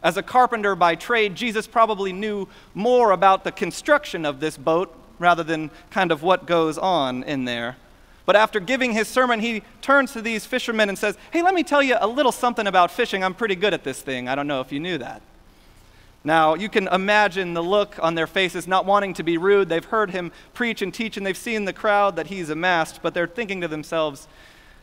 As 0.02 0.16
a 0.16 0.22
carpenter 0.22 0.74
by 0.74 0.94
trade, 0.94 1.34
Jesus 1.34 1.66
probably 1.66 2.12
knew 2.12 2.48
more 2.74 3.10
about 3.10 3.44
the 3.44 3.52
construction 3.52 4.24
of 4.24 4.40
this 4.40 4.56
boat 4.56 4.94
rather 5.18 5.42
than 5.42 5.70
kind 5.90 6.12
of 6.12 6.22
what 6.22 6.46
goes 6.46 6.78
on 6.78 7.24
in 7.24 7.44
there. 7.44 7.76
But 8.24 8.36
after 8.36 8.60
giving 8.60 8.92
his 8.92 9.08
sermon, 9.08 9.40
he 9.40 9.62
turns 9.80 10.12
to 10.12 10.22
these 10.22 10.46
fishermen 10.46 10.88
and 10.88 10.98
says, 10.98 11.16
Hey, 11.32 11.42
let 11.42 11.54
me 11.54 11.62
tell 11.62 11.82
you 11.82 11.96
a 11.98 12.06
little 12.06 12.30
something 12.30 12.66
about 12.66 12.90
fishing. 12.90 13.24
I'm 13.24 13.34
pretty 13.34 13.56
good 13.56 13.74
at 13.74 13.84
this 13.84 14.00
thing. 14.00 14.28
I 14.28 14.34
don't 14.34 14.46
know 14.46 14.60
if 14.60 14.70
you 14.70 14.80
knew 14.80 14.98
that. 14.98 15.22
Now, 16.24 16.54
you 16.54 16.68
can 16.68 16.88
imagine 16.88 17.54
the 17.54 17.62
look 17.62 17.96
on 18.02 18.14
their 18.14 18.26
faces, 18.26 18.66
not 18.66 18.84
wanting 18.84 19.14
to 19.14 19.22
be 19.22 19.38
rude. 19.38 19.68
They've 19.68 19.84
heard 19.84 20.10
him 20.10 20.32
preach 20.52 20.82
and 20.82 20.92
teach, 20.92 21.16
and 21.16 21.24
they've 21.24 21.36
seen 21.36 21.64
the 21.64 21.72
crowd 21.72 22.16
that 22.16 22.26
he's 22.26 22.50
amassed, 22.50 23.00
but 23.02 23.14
they're 23.14 23.26
thinking 23.26 23.60
to 23.60 23.68
themselves, 23.68 24.26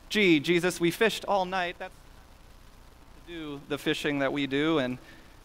Gee, 0.09 0.39
Jesus, 0.39 0.79
we 0.79 0.91
fished 0.91 1.25
all 1.25 1.45
night. 1.45 1.75
That's 1.79 1.93
to 3.27 3.33
do 3.33 3.61
the 3.69 3.77
fishing 3.77 4.19
that 4.19 4.31
we 4.31 4.47
do. 4.47 4.77
And 4.77 4.97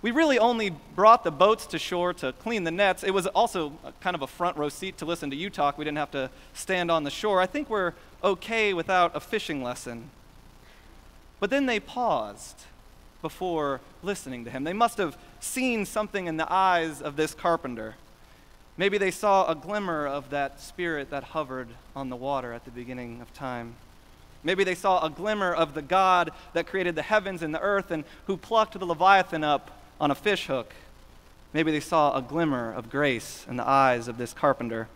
we 0.02 0.11
really 0.11 0.38
only 0.38 0.70
brought 0.94 1.25
the 1.25 1.30
boats 1.30 1.66
to 1.66 1.78
shore 1.78 2.12
to 2.14 2.32
clean 2.35 2.64
the 2.64 2.70
nets. 2.70 3.02
It 3.02 3.11
was 3.11 3.26
also 3.26 3.73
kind 4.00 4.14
of 4.14 4.23
a 4.23 4.26
front 4.26 4.56
row 4.56 4.68
seat 4.68 4.99
to 4.99 5.04
listen 5.04 5.30
to 5.30 5.37
you 5.37 5.50
talk. 5.50 5.76
We 5.76 5.85
didn't 5.85 5.99
have 5.99 6.11
to 6.12 6.30
stand 6.54 6.90
on 6.90 7.04
the 7.04 7.11
shore. 7.11 7.40
I 7.40 7.47
think 7.47 7.68
we're 7.68 7.94
okay 8.23 8.73
without 8.73 9.14
a 9.14 9.20
fishing 9.20 9.62
lesson. 9.62 10.11
But 11.38 11.50
then 11.50 11.66
they 11.66 11.80
paused 11.80 12.64
before 13.22 13.80
listening 14.02 14.44
to 14.44 14.50
him. 14.50 14.64
They 14.64 14.72
must 14.72 14.98
have 14.98 15.16
seen 15.40 15.84
something 15.84 16.26
in 16.26 16.36
the 16.36 16.50
eyes 16.52 17.02
of 17.02 17.16
this 17.16 17.34
carpenter. 17.34 17.96
Maybe 18.76 18.98
they 18.98 19.10
saw 19.10 19.46
a 19.50 19.54
glimmer 19.54 20.06
of 20.06 20.30
that 20.30 20.60
spirit 20.60 21.10
that 21.10 21.24
hovered 21.24 21.68
on 21.94 22.08
the 22.08 22.16
water 22.16 22.52
at 22.52 22.64
the 22.64 22.70
beginning 22.70 23.20
of 23.20 23.32
time. 23.34 23.74
Maybe 24.42 24.64
they 24.64 24.74
saw 24.74 25.04
a 25.04 25.10
glimmer 25.10 25.52
of 25.52 25.74
the 25.74 25.82
God 25.82 26.30
that 26.54 26.66
created 26.66 26.94
the 26.94 27.02
heavens 27.02 27.42
and 27.42 27.54
the 27.54 27.60
earth 27.60 27.90
and 27.90 28.04
who 28.26 28.36
plucked 28.36 28.78
the 28.78 28.86
Leviathan 28.86 29.44
up 29.44 29.70
on 30.00 30.10
a 30.10 30.14
fish 30.14 30.46
hook. 30.46 30.72
Maybe 31.52 31.72
they 31.72 31.80
saw 31.80 32.16
a 32.16 32.22
glimmer 32.22 32.72
of 32.72 32.90
grace 32.90 33.44
in 33.48 33.56
the 33.56 33.68
eyes 33.68 34.08
of 34.08 34.16
this 34.16 34.32
carpenter. 34.32 34.88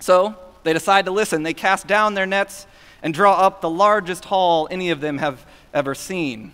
So 0.00 0.34
they 0.64 0.72
decide 0.72 1.04
to 1.04 1.10
listen. 1.10 1.42
They 1.42 1.54
cast 1.54 1.86
down 1.86 2.14
their 2.14 2.26
nets 2.26 2.66
and 3.02 3.14
draw 3.14 3.34
up 3.34 3.60
the 3.60 3.70
largest 3.70 4.24
haul 4.24 4.66
any 4.70 4.90
of 4.90 5.00
them 5.00 5.18
have 5.18 5.46
ever 5.72 5.94
seen. 5.94 6.52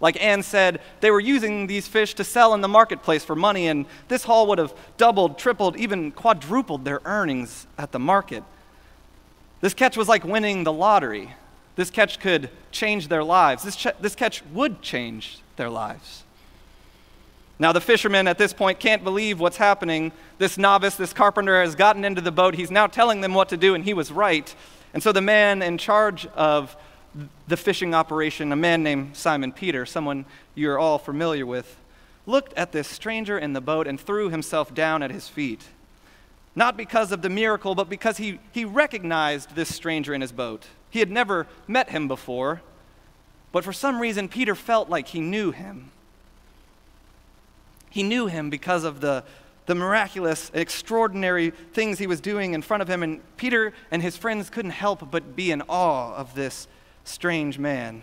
Like 0.00 0.22
Anne 0.22 0.42
said, 0.42 0.80
they 1.00 1.10
were 1.10 1.20
using 1.20 1.66
these 1.66 1.88
fish 1.88 2.14
to 2.14 2.24
sell 2.24 2.54
in 2.54 2.60
the 2.60 2.68
marketplace 2.68 3.24
for 3.24 3.34
money, 3.34 3.66
and 3.66 3.86
this 4.06 4.24
haul 4.24 4.46
would 4.46 4.58
have 4.58 4.72
doubled, 4.96 5.38
tripled, 5.38 5.76
even 5.76 6.12
quadrupled 6.12 6.84
their 6.84 7.00
earnings 7.04 7.66
at 7.76 7.90
the 7.90 7.98
market. 7.98 8.44
This 9.60 9.74
catch 9.74 9.96
was 9.96 10.08
like 10.08 10.24
winning 10.24 10.62
the 10.62 10.72
lottery. 10.72 11.34
This 11.74 11.90
catch 11.90 12.20
could 12.20 12.50
change 12.70 13.08
their 13.08 13.24
lives. 13.24 13.64
This, 13.64 13.76
ch- 13.76 13.98
this 14.00 14.14
catch 14.14 14.44
would 14.46 14.82
change 14.82 15.40
their 15.56 15.70
lives. 15.70 16.24
Now, 17.58 17.72
the 17.72 17.80
fishermen 17.80 18.28
at 18.28 18.38
this 18.38 18.52
point 18.52 18.78
can't 18.78 19.02
believe 19.02 19.40
what's 19.40 19.56
happening. 19.56 20.12
This 20.38 20.58
novice, 20.58 20.94
this 20.94 21.12
carpenter, 21.12 21.60
has 21.60 21.74
gotten 21.74 22.04
into 22.04 22.20
the 22.20 22.30
boat. 22.30 22.54
He's 22.54 22.70
now 22.70 22.86
telling 22.86 23.20
them 23.20 23.34
what 23.34 23.48
to 23.48 23.56
do, 23.56 23.74
and 23.74 23.84
he 23.84 23.94
was 23.94 24.12
right. 24.12 24.54
And 24.94 25.02
so 25.02 25.10
the 25.10 25.20
man 25.20 25.60
in 25.60 25.76
charge 25.76 26.26
of 26.26 26.76
the 27.46 27.56
fishing 27.56 27.94
operation, 27.94 28.52
a 28.52 28.56
man 28.56 28.82
named 28.82 29.16
Simon 29.16 29.52
Peter, 29.52 29.86
someone 29.86 30.24
you're 30.54 30.78
all 30.78 30.98
familiar 30.98 31.46
with, 31.46 31.76
looked 32.26 32.52
at 32.54 32.72
this 32.72 32.86
stranger 32.86 33.38
in 33.38 33.54
the 33.54 33.60
boat 33.60 33.86
and 33.86 33.98
threw 33.98 34.28
himself 34.28 34.74
down 34.74 35.02
at 35.02 35.10
his 35.10 35.28
feet. 35.28 35.64
Not 36.54 36.76
because 36.76 37.12
of 37.12 37.22
the 37.22 37.30
miracle, 37.30 37.74
but 37.74 37.88
because 37.88 38.18
he, 38.18 38.38
he 38.52 38.64
recognized 38.64 39.54
this 39.54 39.74
stranger 39.74 40.12
in 40.12 40.20
his 40.20 40.32
boat. 40.32 40.66
He 40.90 40.98
had 40.98 41.10
never 41.10 41.46
met 41.66 41.90
him 41.90 42.08
before, 42.08 42.60
but 43.52 43.64
for 43.64 43.72
some 43.72 44.00
reason, 44.00 44.28
Peter 44.28 44.54
felt 44.54 44.88
like 44.88 45.08
he 45.08 45.20
knew 45.20 45.52
him. 45.52 45.90
He 47.90 48.02
knew 48.02 48.26
him 48.26 48.50
because 48.50 48.84
of 48.84 49.00
the, 49.00 49.24
the 49.66 49.74
miraculous, 49.74 50.50
extraordinary 50.52 51.50
things 51.50 51.98
he 51.98 52.06
was 52.06 52.20
doing 52.20 52.54
in 52.54 52.62
front 52.62 52.82
of 52.82 52.88
him. 52.88 53.02
And 53.02 53.20
Peter 53.36 53.72
and 53.90 54.02
his 54.02 54.16
friends 54.16 54.50
couldn't 54.50 54.72
help 54.72 55.10
but 55.10 55.34
be 55.34 55.50
in 55.50 55.62
awe 55.68 56.14
of 56.14 56.34
this 56.34 56.68
strange 57.08 57.58
man. 57.58 58.02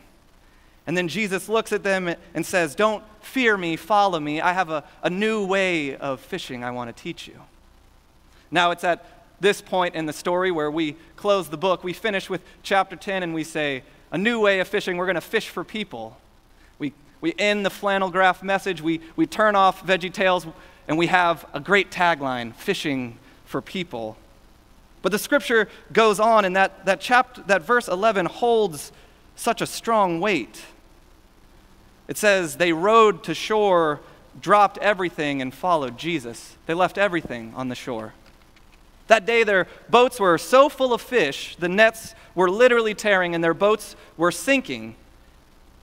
And 0.87 0.97
then 0.97 1.07
Jesus 1.07 1.49
looks 1.49 1.71
at 1.71 1.83
them 1.83 2.13
and 2.33 2.45
says, 2.45 2.75
Don't 2.75 3.03
fear 3.21 3.57
me, 3.57 3.75
follow 3.75 4.19
me. 4.19 4.41
I 4.41 4.53
have 4.53 4.69
a, 4.69 4.83
a 5.01 5.09
new 5.09 5.45
way 5.45 5.95
of 5.95 6.19
fishing 6.19 6.63
I 6.63 6.71
want 6.71 6.95
to 6.95 7.03
teach 7.03 7.27
you. 7.27 7.39
Now, 8.51 8.71
it's 8.71 8.83
at 8.83 9.05
this 9.39 9.61
point 9.61 9.95
in 9.95 10.05
the 10.05 10.13
story 10.13 10.51
where 10.51 10.69
we 10.69 10.95
close 11.15 11.49
the 11.49 11.57
book. 11.57 11.83
We 11.83 11.93
finish 11.93 12.29
with 12.29 12.41
chapter 12.63 12.95
10 12.95 13.23
and 13.23 13.33
we 13.33 13.43
say, 13.43 13.83
A 14.11 14.17
new 14.17 14.39
way 14.39 14.59
of 14.59 14.67
fishing. 14.67 14.97
We're 14.97 15.05
going 15.05 15.15
to 15.15 15.21
fish 15.21 15.49
for 15.49 15.63
people. 15.63 16.17
We 16.77 16.93
we 17.25 17.33
end 17.39 17.65
the 17.65 17.71
flannel 17.71 18.11
graph 18.11 18.43
message, 18.43 18.83
we, 18.83 19.01
we 19.15 19.25
turn 19.25 19.55
off 19.55 19.83
Veggie 19.83 20.13
Tales, 20.13 20.45
and 20.87 20.95
we 20.95 21.07
have 21.07 21.43
a 21.53 21.59
great 21.59 21.89
tagline 21.89 22.53
fishing 22.53 23.17
for 23.45 23.63
people. 23.63 24.15
But 25.05 25.11
the 25.11 25.19
scripture 25.19 25.69
goes 25.93 26.19
on, 26.19 26.45
and 26.45 26.55
that, 26.55 26.83
that, 26.87 26.99
chapter, 26.99 27.43
that 27.43 27.61
verse 27.61 27.87
11 27.87 28.25
holds 28.25 28.91
such 29.35 29.61
a 29.61 29.67
strong 29.67 30.19
weight. 30.19 30.63
It 32.07 32.17
says, 32.17 32.55
They 32.55 32.73
rowed 32.73 33.23
to 33.25 33.35
shore, 33.35 34.01
dropped 34.41 34.79
everything, 34.79 35.43
and 35.43 35.53
followed 35.53 35.99
Jesus. 35.99 36.57
They 36.65 36.73
left 36.73 36.97
everything 36.97 37.53
on 37.55 37.69
the 37.69 37.75
shore. 37.75 38.15
That 39.05 39.27
day, 39.27 39.43
their 39.43 39.67
boats 39.91 40.19
were 40.19 40.39
so 40.39 40.69
full 40.69 40.91
of 40.91 41.01
fish, 41.01 41.55
the 41.59 41.69
nets 41.69 42.15
were 42.33 42.49
literally 42.49 42.95
tearing, 42.95 43.35
and 43.35 43.43
their 43.43 43.53
boats 43.53 43.95
were 44.17 44.31
sinking. 44.31 44.95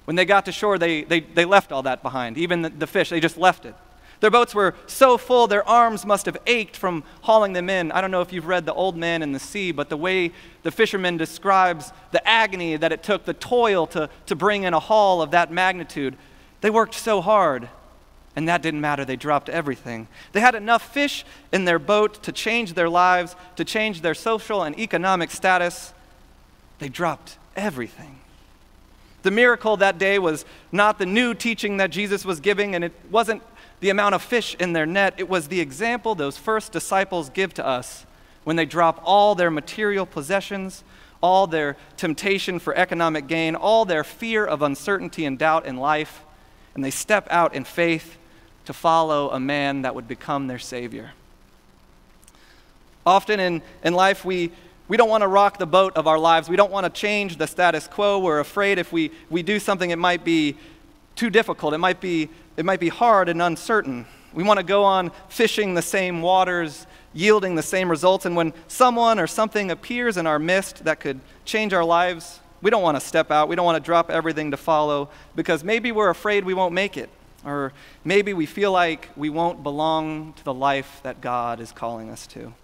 When 0.05 0.17
they 0.17 0.25
got 0.25 0.47
to 0.47 0.53
shore, 0.53 0.79
they, 0.79 1.05
they, 1.05 1.21
they 1.21 1.45
left 1.45 1.71
all 1.71 1.85
that 1.85 2.03
behind. 2.03 2.39
Even 2.39 2.63
the, 2.63 2.71
the 2.71 2.89
fish, 2.89 3.11
they 3.11 3.21
just 3.21 3.39
left 3.39 3.67
it. 3.67 3.77
Their 4.23 4.31
boats 4.31 4.55
were 4.55 4.77
so 4.87 5.19
full, 5.19 5.49
their 5.49 5.69
arms 5.69 6.07
must 6.07 6.27
have 6.27 6.37
ached 6.47 6.77
from 6.77 7.03
hauling 7.23 7.55
them 7.55 7.69
in. 7.69 7.91
I 7.91 8.01
don't 8.01 8.13
know 8.13 8.21
if 8.21 8.33
you've 8.33 8.47
read 8.47 8.67
The 8.67 8.73
Old 8.73 8.97
Man 8.97 9.21
and 9.21 9.35
the 9.35 9.41
Sea, 9.41 9.73
but 9.73 9.89
the 9.89 9.97
way 9.97 10.31
the 10.63 10.71
fisherman 10.71 11.17
describes 11.17 11.93
the 12.13 12.25
agony 12.27 12.77
that 12.77 12.93
it 12.93 13.03
took, 13.03 13.25
the 13.25 13.35
toil 13.35 13.85
to, 13.89 14.09
to 14.27 14.37
bring 14.37 14.63
in 14.63 14.75
a 14.75 14.79
haul 14.79 15.23
of 15.23 15.33
that 15.33 15.51
magnitude, 15.51 16.17
they 16.61 16.71
worked 16.71 16.95
so 16.95 17.21
hard, 17.21 17.69
and 18.37 18.47
that 18.47 18.63
didn't 18.63 18.81
matter. 18.81 19.05
They 19.05 19.17
dropped 19.17 19.49
everything. 19.49 20.07
They 20.31 20.41
had 20.41 20.55
enough 20.55 20.93
fish 20.95 21.25
in 21.51 21.65
their 21.65 21.81
boat 21.81 22.23
to 22.23 22.31
change 22.31 22.75
their 22.75 22.89
lives, 22.89 23.35
to 23.57 23.65
change 23.65 24.03
their 24.03 24.15
social 24.15 24.63
and 24.63 24.79
economic 24.79 25.33
status. 25.33 25.93
They 26.79 26.89
dropped 26.89 27.39
everything. 27.57 28.21
The 29.23 29.33
miracle 29.33 29.77
that 29.79 29.99
day 29.99 30.21
was 30.21 30.45
not 30.71 31.01
the 31.01 31.07
new 31.07 31.35
teaching 31.35 31.79
that 31.79 31.91
Jesus 31.91 32.25
was 32.25 32.39
giving, 32.39 32.77
and 32.77 32.85
it 32.85 32.93
wasn't 33.11 33.43
the 33.83 33.91
amount 33.91 34.15
of 34.15 34.23
fish 34.23 34.55
in 34.61 34.73
their 34.73 34.87
net. 34.87 35.13
It 35.19 35.29
was 35.29 35.49
the 35.49 35.59
example 35.61 36.15
those 36.15 36.39
first 36.39 36.71
disciples 36.71 37.29
give 37.29 37.53
to 37.55 37.67
us 37.67 38.07
when 38.45 38.55
they 38.55 38.65
drop 38.65 39.03
all 39.05 39.35
their 39.35 39.51
material 39.51 40.07
possessions, 40.07 40.85
all 41.21 41.49
their 41.49 41.77
temptation 41.97 42.61
for 42.61 42.77
economic 42.77 43.27
gain, 43.27 43.57
all 43.57 43.85
their 43.85 44.05
fear 44.05 44.47
of 44.47 44.63
uncertainty 44.63 45.25
and 45.25 45.37
doubt 45.37 45.67
in 45.67 45.77
life, 45.79 46.23
and 46.77 46.85
they 46.85 46.93
step 46.93 47.27
out 47.29 47.57
in 47.57 47.65
faith 47.65 48.19
to 48.67 48.73
follow 48.73 49.31
a 49.31 49.41
man 49.41 49.83
that 49.83 49.97
would 49.97 50.07
become 50.07 50.47
their 50.47 50.61
Savior. 50.61 51.11
Often 53.05 53.41
in, 53.41 53.63
in 53.83 53.95
life, 53.95 54.25
we, 54.25 54.53
we 54.87 54.97
don't 54.97 55.09
want 55.09 55.23
to 55.23 55.29
rock 55.29 55.59
the 55.59 55.67
boat 55.67 55.97
of 55.97 56.07
our 56.07 56.21
lives. 56.21 56.49
We 56.49 56.55
don't 56.55 56.71
want 56.71 56.85
to 56.85 57.01
change 57.01 57.37
the 57.37 57.49
status 57.49 57.89
quo. 57.89 58.21
We're 58.21 58.39
afraid 58.39 58.79
if 58.79 58.93
we, 58.93 59.11
we 59.29 59.43
do 59.43 59.59
something, 59.59 59.91
it 59.91 59.99
might 59.99 60.25
be 60.25 60.57
too 61.17 61.31
difficult. 61.31 61.75
It 61.75 61.79
might 61.79 62.01
be, 62.01 62.29
it 62.57 62.65
might 62.65 62.81
be 62.81 62.89
hard 62.89 63.29
and 63.29 63.41
uncertain. 63.41 64.07
We 64.35 64.43
want 64.43 64.59
to 64.59 64.65
go 64.65 64.85
on 64.85 65.13
fishing 65.29 65.75
the 65.75 65.83
same 65.83 66.23
waters, 66.23 66.87
yielding 67.13 67.55
the 67.55 67.63
same 67.63 67.91
results. 67.91 68.25
And 68.25 68.37
when 68.37 68.53
someone 68.69 69.19
or 69.19 69.27
something 69.27 69.71
appears 69.71 70.17
in 70.17 70.27
our 70.27 70.39
midst 70.39 70.85
that 70.85 71.01
could 71.01 71.21
change 71.45 71.73
our 71.73 71.85
lives, 71.85 72.41
we 72.63 72.71
don't 72.71 72.83
want 72.83 72.99
to 72.99 73.07
step 73.07 73.31
out. 73.31 73.49
We 73.49 73.57
don't 73.57 73.67
want 73.67 73.83
to 73.83 73.85
drop 73.85 74.11
everything 74.11 74.53
to 74.53 74.57
follow 74.57 75.11
because 75.35 75.65
maybe 75.65 75.93
we're 75.93 76.11
afraid 76.11 76.45
we 76.45 76.55
won't 76.55 76.75
make 76.75 76.97
it. 76.97 77.11
Or 77.45 77.73
maybe 78.05 78.33
we 78.35 78.47
feel 78.47 78.71
like 78.71 79.09
we 79.17 79.29
won't 79.29 79.63
belong 79.63 80.33
to 80.35 80.45
the 80.45 80.55
life 80.55 81.01
that 81.03 81.21
God 81.21 81.59
is 81.59 81.73
calling 81.73 82.09
us 82.09 82.27
to. 82.29 82.55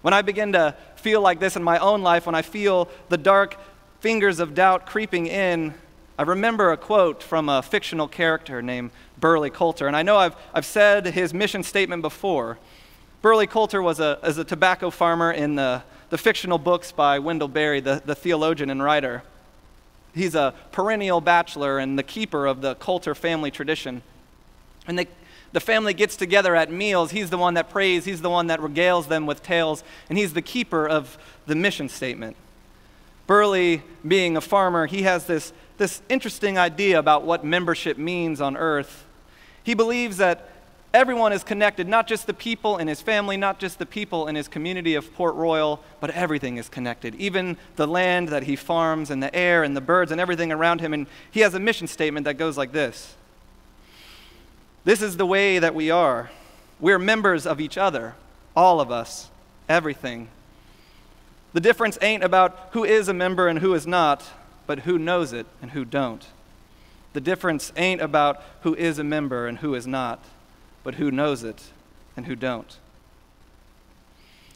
When 0.00 0.14
I 0.14 0.22
begin 0.22 0.52
to 0.52 0.74
feel 0.96 1.20
like 1.20 1.40
this 1.40 1.56
in 1.56 1.62
my 1.62 1.78
own 1.78 2.02
life, 2.02 2.26
when 2.26 2.34
I 2.34 2.42
feel 2.42 2.88
the 3.08 3.18
dark 3.18 3.56
fingers 4.00 4.40
of 4.40 4.54
doubt 4.54 4.86
creeping 4.86 5.26
in, 5.26 5.74
I 6.18 6.22
remember 6.24 6.72
a 6.72 6.76
quote 6.76 7.22
from 7.22 7.48
a 7.48 7.62
fictional 7.62 8.06
character 8.06 8.60
named 8.60 8.90
Burley 9.18 9.50
Coulter. 9.50 9.86
And 9.86 9.96
I 9.96 10.02
know 10.02 10.16
I've, 10.16 10.36
I've 10.52 10.66
said 10.66 11.06
his 11.06 11.32
mission 11.32 11.62
statement 11.62 12.02
before. 12.02 12.58
Burley 13.22 13.46
Coulter 13.46 13.80
was 13.80 14.00
a, 14.00 14.18
was 14.22 14.36
a 14.36 14.44
tobacco 14.44 14.90
farmer 14.90 15.32
in 15.32 15.54
the, 15.54 15.82
the 16.10 16.18
fictional 16.18 16.58
books 16.58 16.92
by 16.92 17.18
Wendell 17.18 17.48
Berry, 17.48 17.80
the, 17.80 18.02
the 18.04 18.14
theologian 18.14 18.68
and 18.68 18.82
writer. 18.82 19.22
He's 20.14 20.34
a 20.34 20.52
perennial 20.72 21.20
bachelor 21.20 21.78
and 21.78 21.98
the 21.98 22.02
keeper 22.02 22.46
of 22.46 22.60
the 22.60 22.74
Coulter 22.74 23.14
family 23.14 23.50
tradition. 23.50 24.02
And 24.86 24.98
they, 24.98 25.06
the 25.52 25.60
family 25.60 25.94
gets 25.94 26.16
together 26.16 26.54
at 26.54 26.70
meals, 26.70 27.12
he's 27.12 27.30
the 27.30 27.38
one 27.38 27.54
that 27.54 27.70
prays, 27.70 28.04
he's 28.04 28.20
the 28.20 28.30
one 28.30 28.48
that 28.48 28.60
regales 28.60 29.08
them 29.08 29.26
with 29.26 29.42
tales, 29.42 29.84
and 30.08 30.18
he's 30.18 30.32
the 30.32 30.42
keeper 30.42 30.88
of 30.88 31.16
the 31.46 31.54
mission 31.54 31.88
statement. 31.88 32.36
Burley, 33.26 33.82
being 34.06 34.36
a 34.36 34.40
farmer, 34.40 34.86
he 34.86 35.02
has 35.02 35.26
this, 35.26 35.52
this 35.78 36.02
interesting 36.08 36.58
idea 36.58 36.98
about 36.98 37.24
what 37.24 37.44
membership 37.44 37.98
means 37.98 38.40
on 38.40 38.56
earth. 38.56 39.04
He 39.62 39.74
believes 39.74 40.16
that 40.18 40.48
everyone 40.94 41.32
is 41.32 41.42
connected, 41.42 41.88
not 41.88 42.06
just 42.06 42.26
the 42.26 42.34
people 42.34 42.78
in 42.78 42.88
his 42.88 43.00
family, 43.00 43.36
not 43.36 43.58
just 43.58 43.78
the 43.78 43.86
people 43.86 44.28
in 44.28 44.34
his 44.34 44.48
community 44.48 44.94
of 44.94 45.12
Port 45.14 45.34
Royal, 45.34 45.80
but 46.00 46.10
everything 46.10 46.56
is 46.56 46.68
connected. 46.68 47.14
Even 47.16 47.56
the 47.76 47.86
land 47.86 48.28
that 48.28 48.44
he 48.44 48.56
farms, 48.56 49.10
and 49.10 49.22
the 49.22 49.34
air, 49.34 49.62
and 49.62 49.76
the 49.76 49.80
birds, 49.80 50.12
and 50.12 50.20
everything 50.20 50.52
around 50.52 50.80
him. 50.80 50.92
And 50.92 51.06
he 51.30 51.40
has 51.40 51.54
a 51.54 51.60
mission 51.60 51.86
statement 51.86 52.24
that 52.24 52.34
goes 52.34 52.56
like 52.56 52.72
this 52.72 53.14
this 54.84 55.00
is 55.00 55.16
the 55.16 55.26
way 55.26 55.58
that 55.58 55.74
we 55.74 55.90
are. 55.90 56.30
We're 56.80 56.98
members 56.98 57.46
of 57.46 57.60
each 57.60 57.78
other, 57.78 58.14
all 58.56 58.80
of 58.80 58.90
us, 58.90 59.30
everything. 59.68 60.28
The 61.52 61.60
difference 61.60 61.98
ain't 62.02 62.24
about 62.24 62.70
who 62.72 62.84
is 62.84 63.08
a 63.08 63.14
member 63.14 63.46
and 63.46 63.60
who 63.60 63.74
is 63.74 63.86
not, 63.86 64.28
but 64.66 64.80
who 64.80 64.98
knows 64.98 65.32
it 65.32 65.46
and 65.60 65.72
who 65.72 65.84
don't. 65.84 66.26
The 67.12 67.20
difference 67.20 67.72
ain't 67.76 68.00
about 68.00 68.42
who 68.62 68.74
is 68.74 68.98
a 68.98 69.04
member 69.04 69.46
and 69.46 69.58
who 69.58 69.74
is 69.74 69.86
not, 69.86 70.24
but 70.82 70.94
who 70.94 71.10
knows 71.10 71.44
it 71.44 71.62
and 72.16 72.26
who 72.26 72.34
don't. 72.34 72.78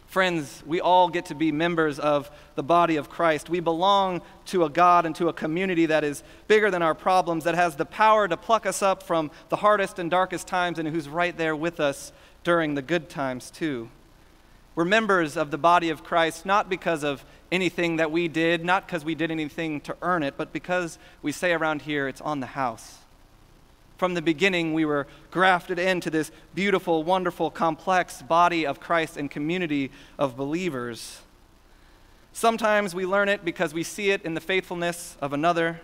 Friends, 0.06 0.62
we 0.64 0.80
all 0.80 1.10
get 1.10 1.26
to 1.26 1.34
be 1.34 1.52
members 1.52 1.98
of 1.98 2.30
the 2.54 2.62
body 2.62 2.96
of 2.96 3.10
Christ. 3.10 3.50
We 3.50 3.60
belong 3.60 4.22
to 4.46 4.64
a 4.64 4.70
God 4.70 5.04
and 5.04 5.14
to 5.16 5.28
a 5.28 5.32
community 5.32 5.84
that 5.86 6.04
is 6.04 6.22
bigger 6.48 6.70
than 6.70 6.80
our 6.80 6.94
problems, 6.94 7.44
that 7.44 7.54
has 7.54 7.76
the 7.76 7.84
power 7.84 8.26
to 8.26 8.36
pluck 8.36 8.64
us 8.64 8.80
up 8.80 9.02
from 9.02 9.30
the 9.50 9.56
hardest 9.56 9.98
and 9.98 10.10
darkest 10.10 10.46
times, 10.46 10.78
and 10.78 10.88
who's 10.88 11.08
right 11.08 11.36
there 11.36 11.54
with 11.54 11.80
us 11.80 12.12
during 12.44 12.74
the 12.74 12.80
good 12.80 13.10
times, 13.10 13.50
too. 13.50 13.90
We're 14.76 14.84
members 14.84 15.38
of 15.38 15.50
the 15.50 15.58
body 15.58 15.88
of 15.88 16.04
Christ 16.04 16.44
not 16.44 16.68
because 16.68 17.02
of 17.02 17.24
anything 17.50 17.96
that 17.96 18.12
we 18.12 18.28
did, 18.28 18.62
not 18.62 18.86
because 18.86 19.06
we 19.06 19.14
did 19.14 19.30
anything 19.30 19.80
to 19.80 19.96
earn 20.02 20.22
it, 20.22 20.34
but 20.36 20.52
because 20.52 20.98
we 21.22 21.32
say 21.32 21.54
around 21.54 21.82
here 21.82 22.06
it's 22.06 22.20
on 22.20 22.40
the 22.40 22.46
house. 22.46 22.98
From 23.96 24.12
the 24.12 24.20
beginning, 24.20 24.74
we 24.74 24.84
were 24.84 25.06
grafted 25.30 25.78
into 25.78 26.10
this 26.10 26.30
beautiful, 26.54 27.02
wonderful, 27.02 27.50
complex 27.50 28.20
body 28.20 28.66
of 28.66 28.78
Christ 28.78 29.16
and 29.16 29.30
community 29.30 29.90
of 30.18 30.36
believers. 30.36 31.22
Sometimes 32.34 32.94
we 32.94 33.06
learn 33.06 33.30
it 33.30 33.46
because 33.46 33.72
we 33.72 33.82
see 33.82 34.10
it 34.10 34.20
in 34.26 34.34
the 34.34 34.42
faithfulness 34.42 35.16
of 35.22 35.32
another. 35.32 35.80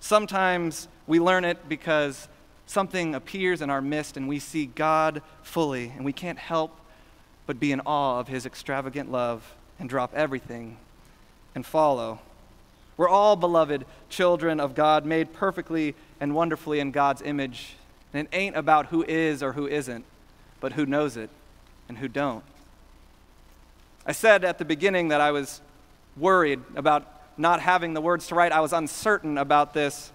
Sometimes 0.00 0.88
we 1.06 1.20
learn 1.20 1.44
it 1.44 1.68
because 1.68 2.26
something 2.66 3.14
appears 3.14 3.62
in 3.62 3.70
our 3.70 3.80
midst 3.80 4.16
and 4.16 4.26
we 4.26 4.40
see 4.40 4.66
God 4.66 5.22
fully, 5.42 5.92
and 5.94 6.04
we 6.04 6.12
can't 6.12 6.40
help 6.40 6.79
but 7.50 7.58
be 7.58 7.72
in 7.72 7.80
awe 7.80 8.20
of 8.20 8.28
his 8.28 8.46
extravagant 8.46 9.10
love 9.10 9.56
and 9.80 9.88
drop 9.88 10.14
everything 10.14 10.76
and 11.52 11.66
follow. 11.66 12.20
We're 12.96 13.08
all 13.08 13.34
beloved 13.34 13.86
children 14.08 14.60
of 14.60 14.76
God, 14.76 15.04
made 15.04 15.32
perfectly 15.32 15.96
and 16.20 16.32
wonderfully 16.32 16.78
in 16.78 16.92
God's 16.92 17.22
image. 17.22 17.74
And 18.14 18.28
it 18.28 18.36
ain't 18.36 18.56
about 18.56 18.86
who 18.86 19.02
is 19.02 19.42
or 19.42 19.54
who 19.54 19.66
isn't, 19.66 20.04
but 20.60 20.74
who 20.74 20.86
knows 20.86 21.16
it 21.16 21.28
and 21.88 21.98
who 21.98 22.06
don't. 22.06 22.44
I 24.06 24.12
said 24.12 24.44
at 24.44 24.58
the 24.58 24.64
beginning 24.64 25.08
that 25.08 25.20
I 25.20 25.32
was 25.32 25.60
worried 26.16 26.60
about 26.76 27.04
not 27.36 27.58
having 27.58 27.94
the 27.94 28.00
words 28.00 28.28
to 28.28 28.36
write. 28.36 28.52
I 28.52 28.60
was 28.60 28.72
uncertain 28.72 29.36
about 29.36 29.74
this 29.74 30.12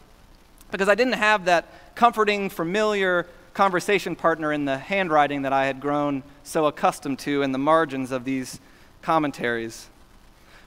because 0.71 0.87
I 0.87 0.95
didn't 0.95 1.15
have 1.15 1.43
that 1.43 1.95
comforting, 1.95 2.49
familiar 2.49 3.27
conversation 3.55 4.17
partner 4.17 4.51
in 4.51 4.65
the 4.65 4.77
handwriting 4.77 5.43
that 5.43 5.53
I 5.53 5.65
had 5.65 5.79
grown 5.79 6.23
so 6.43 6.65
accustomed 6.65 7.19
to 7.19 7.41
in 7.41 7.53
the 7.53 7.57
margins 7.57 8.11
of 8.11 8.25
these 8.25 8.59
commentaries. 9.01 9.87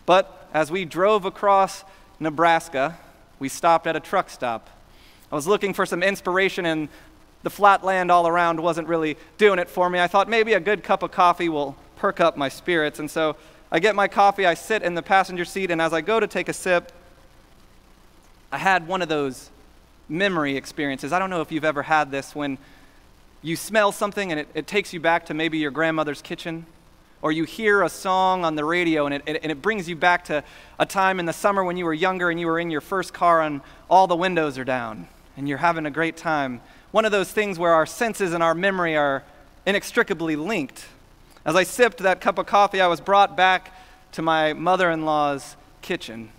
But 0.07 0.49
as 0.55 0.71
we 0.71 0.87
drove 0.87 1.27
across 1.27 1.85
Nebraska, 2.19 2.97
we 3.39 3.51
stopped 3.51 3.87
at 3.87 3.95
a 3.95 4.01
truck 4.01 4.31
stop. 4.31 4.71
I 5.31 5.35
was 5.35 5.47
looking 5.47 5.75
for 5.75 5.85
some 5.85 6.03
inspiration, 6.03 6.65
and 6.65 6.89
the 7.43 7.51
flat 7.51 7.85
land 7.85 8.11
all 8.11 8.27
around 8.27 8.59
wasn't 8.59 8.89
really 8.89 9.19
doing 9.37 9.59
it 9.59 9.69
for 9.69 9.91
me. 9.91 10.01
I 10.01 10.07
thought 10.07 10.27
maybe 10.27 10.55
a 10.55 10.61
good 10.61 10.83
cup 10.83 11.03
of 11.03 11.11
coffee 11.11 11.51
will 11.51 11.77
perk 11.97 12.21
up 12.21 12.39
my 12.39 12.49
spirits. 12.49 12.99
And 12.99 13.11
so 13.11 13.37
I 13.71 13.81
get 13.81 13.97
my 13.97 14.09
coffee, 14.09 14.47
I 14.47 14.55
sit 14.55 14.83
in 14.83 14.95
the 14.95 15.03
passenger 15.03 15.45
seat, 15.45 15.71
and 15.71 15.83
as 15.83 15.93
I 15.93 16.01
go 16.01 16.21
to 16.21 16.27
take 16.27 16.49
a 16.49 16.55
sip, 16.55 16.91
I 18.51 18.57
had 18.57 18.89
one 18.89 19.03
of 19.03 19.11
those 19.11 19.51
memory 20.09 20.57
experiences. 20.57 21.13
I 21.13 21.19
don't 21.19 21.29
know 21.29 21.43
if 21.43 21.53
you've 21.53 21.67
ever 21.67 21.83
had 21.83 22.11
this 22.11 22.35
when 22.35 22.57
you 23.43 23.57
smell 23.57 23.93
something 23.93 24.31
and 24.31 24.41
it, 24.41 24.49
it 24.55 24.67
takes 24.67 24.93
you 24.93 25.01
back 25.01 25.27
to 25.27 25.35
maybe 25.35 25.59
your 25.59 25.71
grandmother's 25.71 26.23
kitchen 26.23 26.67
or 27.23 27.33
you 27.33 27.45
hear 27.45 27.83
a 27.83 27.89
song 27.89 28.45
on 28.45 28.55
the 28.55 28.65
radio 28.65 29.07
and 29.07 29.15
it, 29.15 29.23
it, 29.27 29.41
and 29.43 29.53
it 29.53 29.61
brings 29.63 29.89
you 29.89 29.97
back 29.97 30.25
to 30.25 30.43
a 30.79 30.87
time 30.87 31.19
in 31.21 31.27
the 31.27 31.33
summer 31.33 31.65
when 31.65 31.77
you 31.77 31.85
were 31.85 31.95
younger 31.95 32.31
and 32.31 32.39
you 32.41 32.47
were 32.47 32.59
in 32.59 32.71
your 32.71 32.81
first 32.81 33.13
car 33.13 33.43
and 33.43 33.61
all 33.91 34.07
the 34.07 34.17
windows 34.17 34.59
are 34.59 34.65
down 34.65 35.09
and 35.37 35.49
you're 35.49 35.59
having 35.59 35.87
a 35.87 35.91
great 35.91 36.17
time. 36.17 36.61
One 36.91 37.05
of 37.05 37.13
those 37.13 37.31
things 37.31 37.59
where 37.59 37.73
our 37.73 37.87
senses 37.87 38.33
and 38.33 38.43
our 38.43 38.55
memory 38.55 38.97
are 38.97 39.23
inextricably 39.67 40.37
linked. 40.37 40.87
As 41.45 41.55
I 41.55 41.63
sipped 41.63 41.99
that 41.99 42.21
cup 42.21 42.39
of 42.39 42.47
coffee, 42.47 42.81
I 42.81 42.87
was 42.87 43.01
brought 43.01 43.37
back 43.37 43.73
to 44.13 44.23
my 44.23 44.53
mother 44.53 44.91
in 44.91 45.05
law's 45.05 45.57
kitchen. 45.83 46.31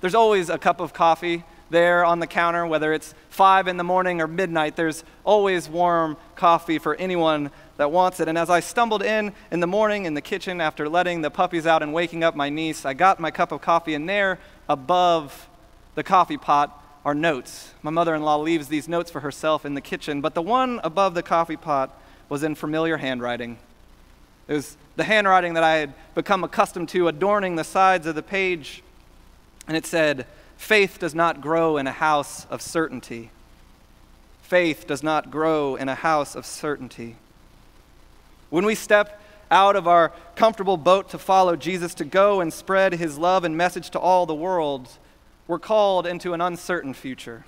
There's 0.00 0.14
always 0.14 0.50
a 0.50 0.58
cup 0.58 0.80
of 0.80 0.92
coffee 0.92 1.44
there 1.70 2.04
on 2.04 2.20
the 2.20 2.26
counter, 2.26 2.66
whether 2.66 2.92
it's 2.92 3.14
five 3.30 3.68
in 3.68 3.76
the 3.76 3.84
morning 3.84 4.20
or 4.20 4.26
midnight, 4.26 4.76
there's 4.76 5.04
always 5.24 5.68
warm 5.68 6.16
coffee 6.36 6.78
for 6.78 6.94
anyone 6.96 7.50
that 7.76 7.90
wants 7.90 8.20
it. 8.20 8.28
And 8.28 8.38
as 8.38 8.50
I 8.50 8.60
stumbled 8.60 9.02
in 9.02 9.32
in 9.50 9.60
the 9.60 9.66
morning 9.66 10.04
in 10.04 10.14
the 10.14 10.20
kitchen 10.20 10.60
after 10.60 10.88
letting 10.88 11.22
the 11.22 11.30
puppies 11.30 11.66
out 11.66 11.82
and 11.82 11.92
waking 11.92 12.22
up 12.22 12.36
my 12.36 12.48
niece, 12.48 12.84
I 12.84 12.94
got 12.94 13.18
my 13.18 13.30
cup 13.30 13.50
of 13.50 13.60
coffee, 13.60 13.94
and 13.94 14.08
there 14.08 14.38
above 14.68 15.48
the 15.94 16.02
coffee 16.02 16.36
pot 16.36 16.80
are 17.04 17.14
notes. 17.14 17.72
My 17.82 17.90
mother 17.90 18.14
in 18.14 18.22
law 18.22 18.36
leaves 18.36 18.68
these 18.68 18.88
notes 18.88 19.10
for 19.10 19.20
herself 19.20 19.66
in 19.66 19.74
the 19.74 19.80
kitchen, 19.80 20.20
but 20.20 20.34
the 20.34 20.42
one 20.42 20.80
above 20.84 21.14
the 21.14 21.22
coffee 21.22 21.56
pot 21.56 22.00
was 22.28 22.42
in 22.42 22.54
familiar 22.54 22.96
handwriting. 22.96 23.58
It 24.48 24.54
was 24.54 24.76
the 24.96 25.04
handwriting 25.04 25.54
that 25.54 25.64
I 25.64 25.76
had 25.76 25.94
become 26.14 26.44
accustomed 26.44 26.88
to, 26.90 27.08
adorning 27.08 27.56
the 27.56 27.64
sides 27.64 28.06
of 28.06 28.14
the 28.14 28.22
page. 28.22 28.82
And 29.66 29.76
it 29.76 29.86
said, 29.86 30.26
Faith 30.56 30.98
does 30.98 31.14
not 31.14 31.40
grow 31.40 31.76
in 31.76 31.86
a 31.86 31.92
house 31.92 32.46
of 32.46 32.62
certainty. 32.62 33.30
Faith 34.42 34.86
does 34.86 35.02
not 35.02 35.30
grow 35.30 35.76
in 35.76 35.88
a 35.88 35.94
house 35.94 36.34
of 36.34 36.46
certainty. 36.46 37.16
When 38.50 38.64
we 38.64 38.74
step 38.74 39.20
out 39.50 39.76
of 39.76 39.86
our 39.86 40.12
comfortable 40.36 40.76
boat 40.76 41.10
to 41.10 41.18
follow 41.18 41.56
Jesus, 41.56 41.94
to 41.94 42.04
go 42.04 42.40
and 42.40 42.52
spread 42.52 42.94
his 42.94 43.18
love 43.18 43.44
and 43.44 43.56
message 43.56 43.90
to 43.90 43.98
all 43.98 44.26
the 44.26 44.34
world, 44.34 44.88
we're 45.46 45.58
called 45.58 46.06
into 46.06 46.32
an 46.32 46.40
uncertain 46.40 46.94
future. 46.94 47.44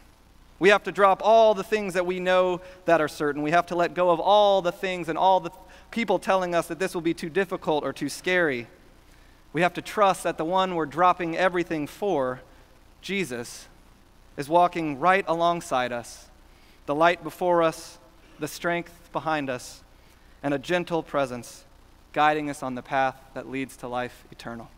We 0.59 0.71
have 0.71 0.85
to 0.85 0.93
drop 0.93 1.21
all 1.23 1.55
the 1.55 1.63
things 1.63 1.95
that 1.95 2.07
we 2.07 2.19
know 2.19 2.61
that 2.87 3.01
are 3.01 3.09
certain. 3.09 3.43
We 3.43 3.51
have 3.51 3.67
to 3.67 3.77
let 3.77 3.95
go 3.95 4.11
of 4.11 4.21
all 4.21 4.63
the 4.63 4.73
things 4.73 5.09
and 5.09 5.19
all 5.19 5.41
the 5.41 5.51
people 5.91 6.19
telling 6.19 6.55
us 6.55 6.67
that 6.69 6.79
this 6.79 6.95
will 6.95 7.03
be 7.03 7.15
too 7.15 7.29
difficult 7.29 7.85
or 7.85 7.93
too 7.93 8.09
scary. 8.09 8.67
We 9.53 9.61
have 9.63 9.75
to 9.75 9.83
trust 9.83 10.25
that 10.25 10.39
the 10.39 10.45
one 10.45 10.75
we're 10.75 10.87
dropping 10.87 11.37
everything 11.37 11.87
for, 11.87 12.41
Jesus, 13.07 13.69
is 14.37 14.49
walking 14.49 14.99
right 14.99 15.25
alongside 15.29 15.93
us, 15.93 16.27
the 16.87 16.95
light 16.95 17.23
before 17.23 17.63
us, 17.63 17.99
the 18.41 18.49
strength 18.49 19.11
behind 19.13 19.49
us 19.49 19.85
and 20.43 20.53
a 20.53 20.59
gentle 20.59 21.05
presence 21.05 21.65
guiding 22.13 22.51
us 22.51 22.65
on 22.65 22.75
the 22.75 22.83
path 22.83 23.15
that 23.33 23.49
leads 23.49 23.77
to 23.77 23.87
life 23.87 24.25
eternal. 24.33 24.69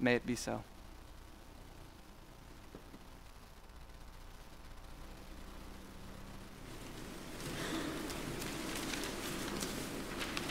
May 0.00 0.14
it 0.14 0.24
be 0.24 0.34
so. 0.34 0.64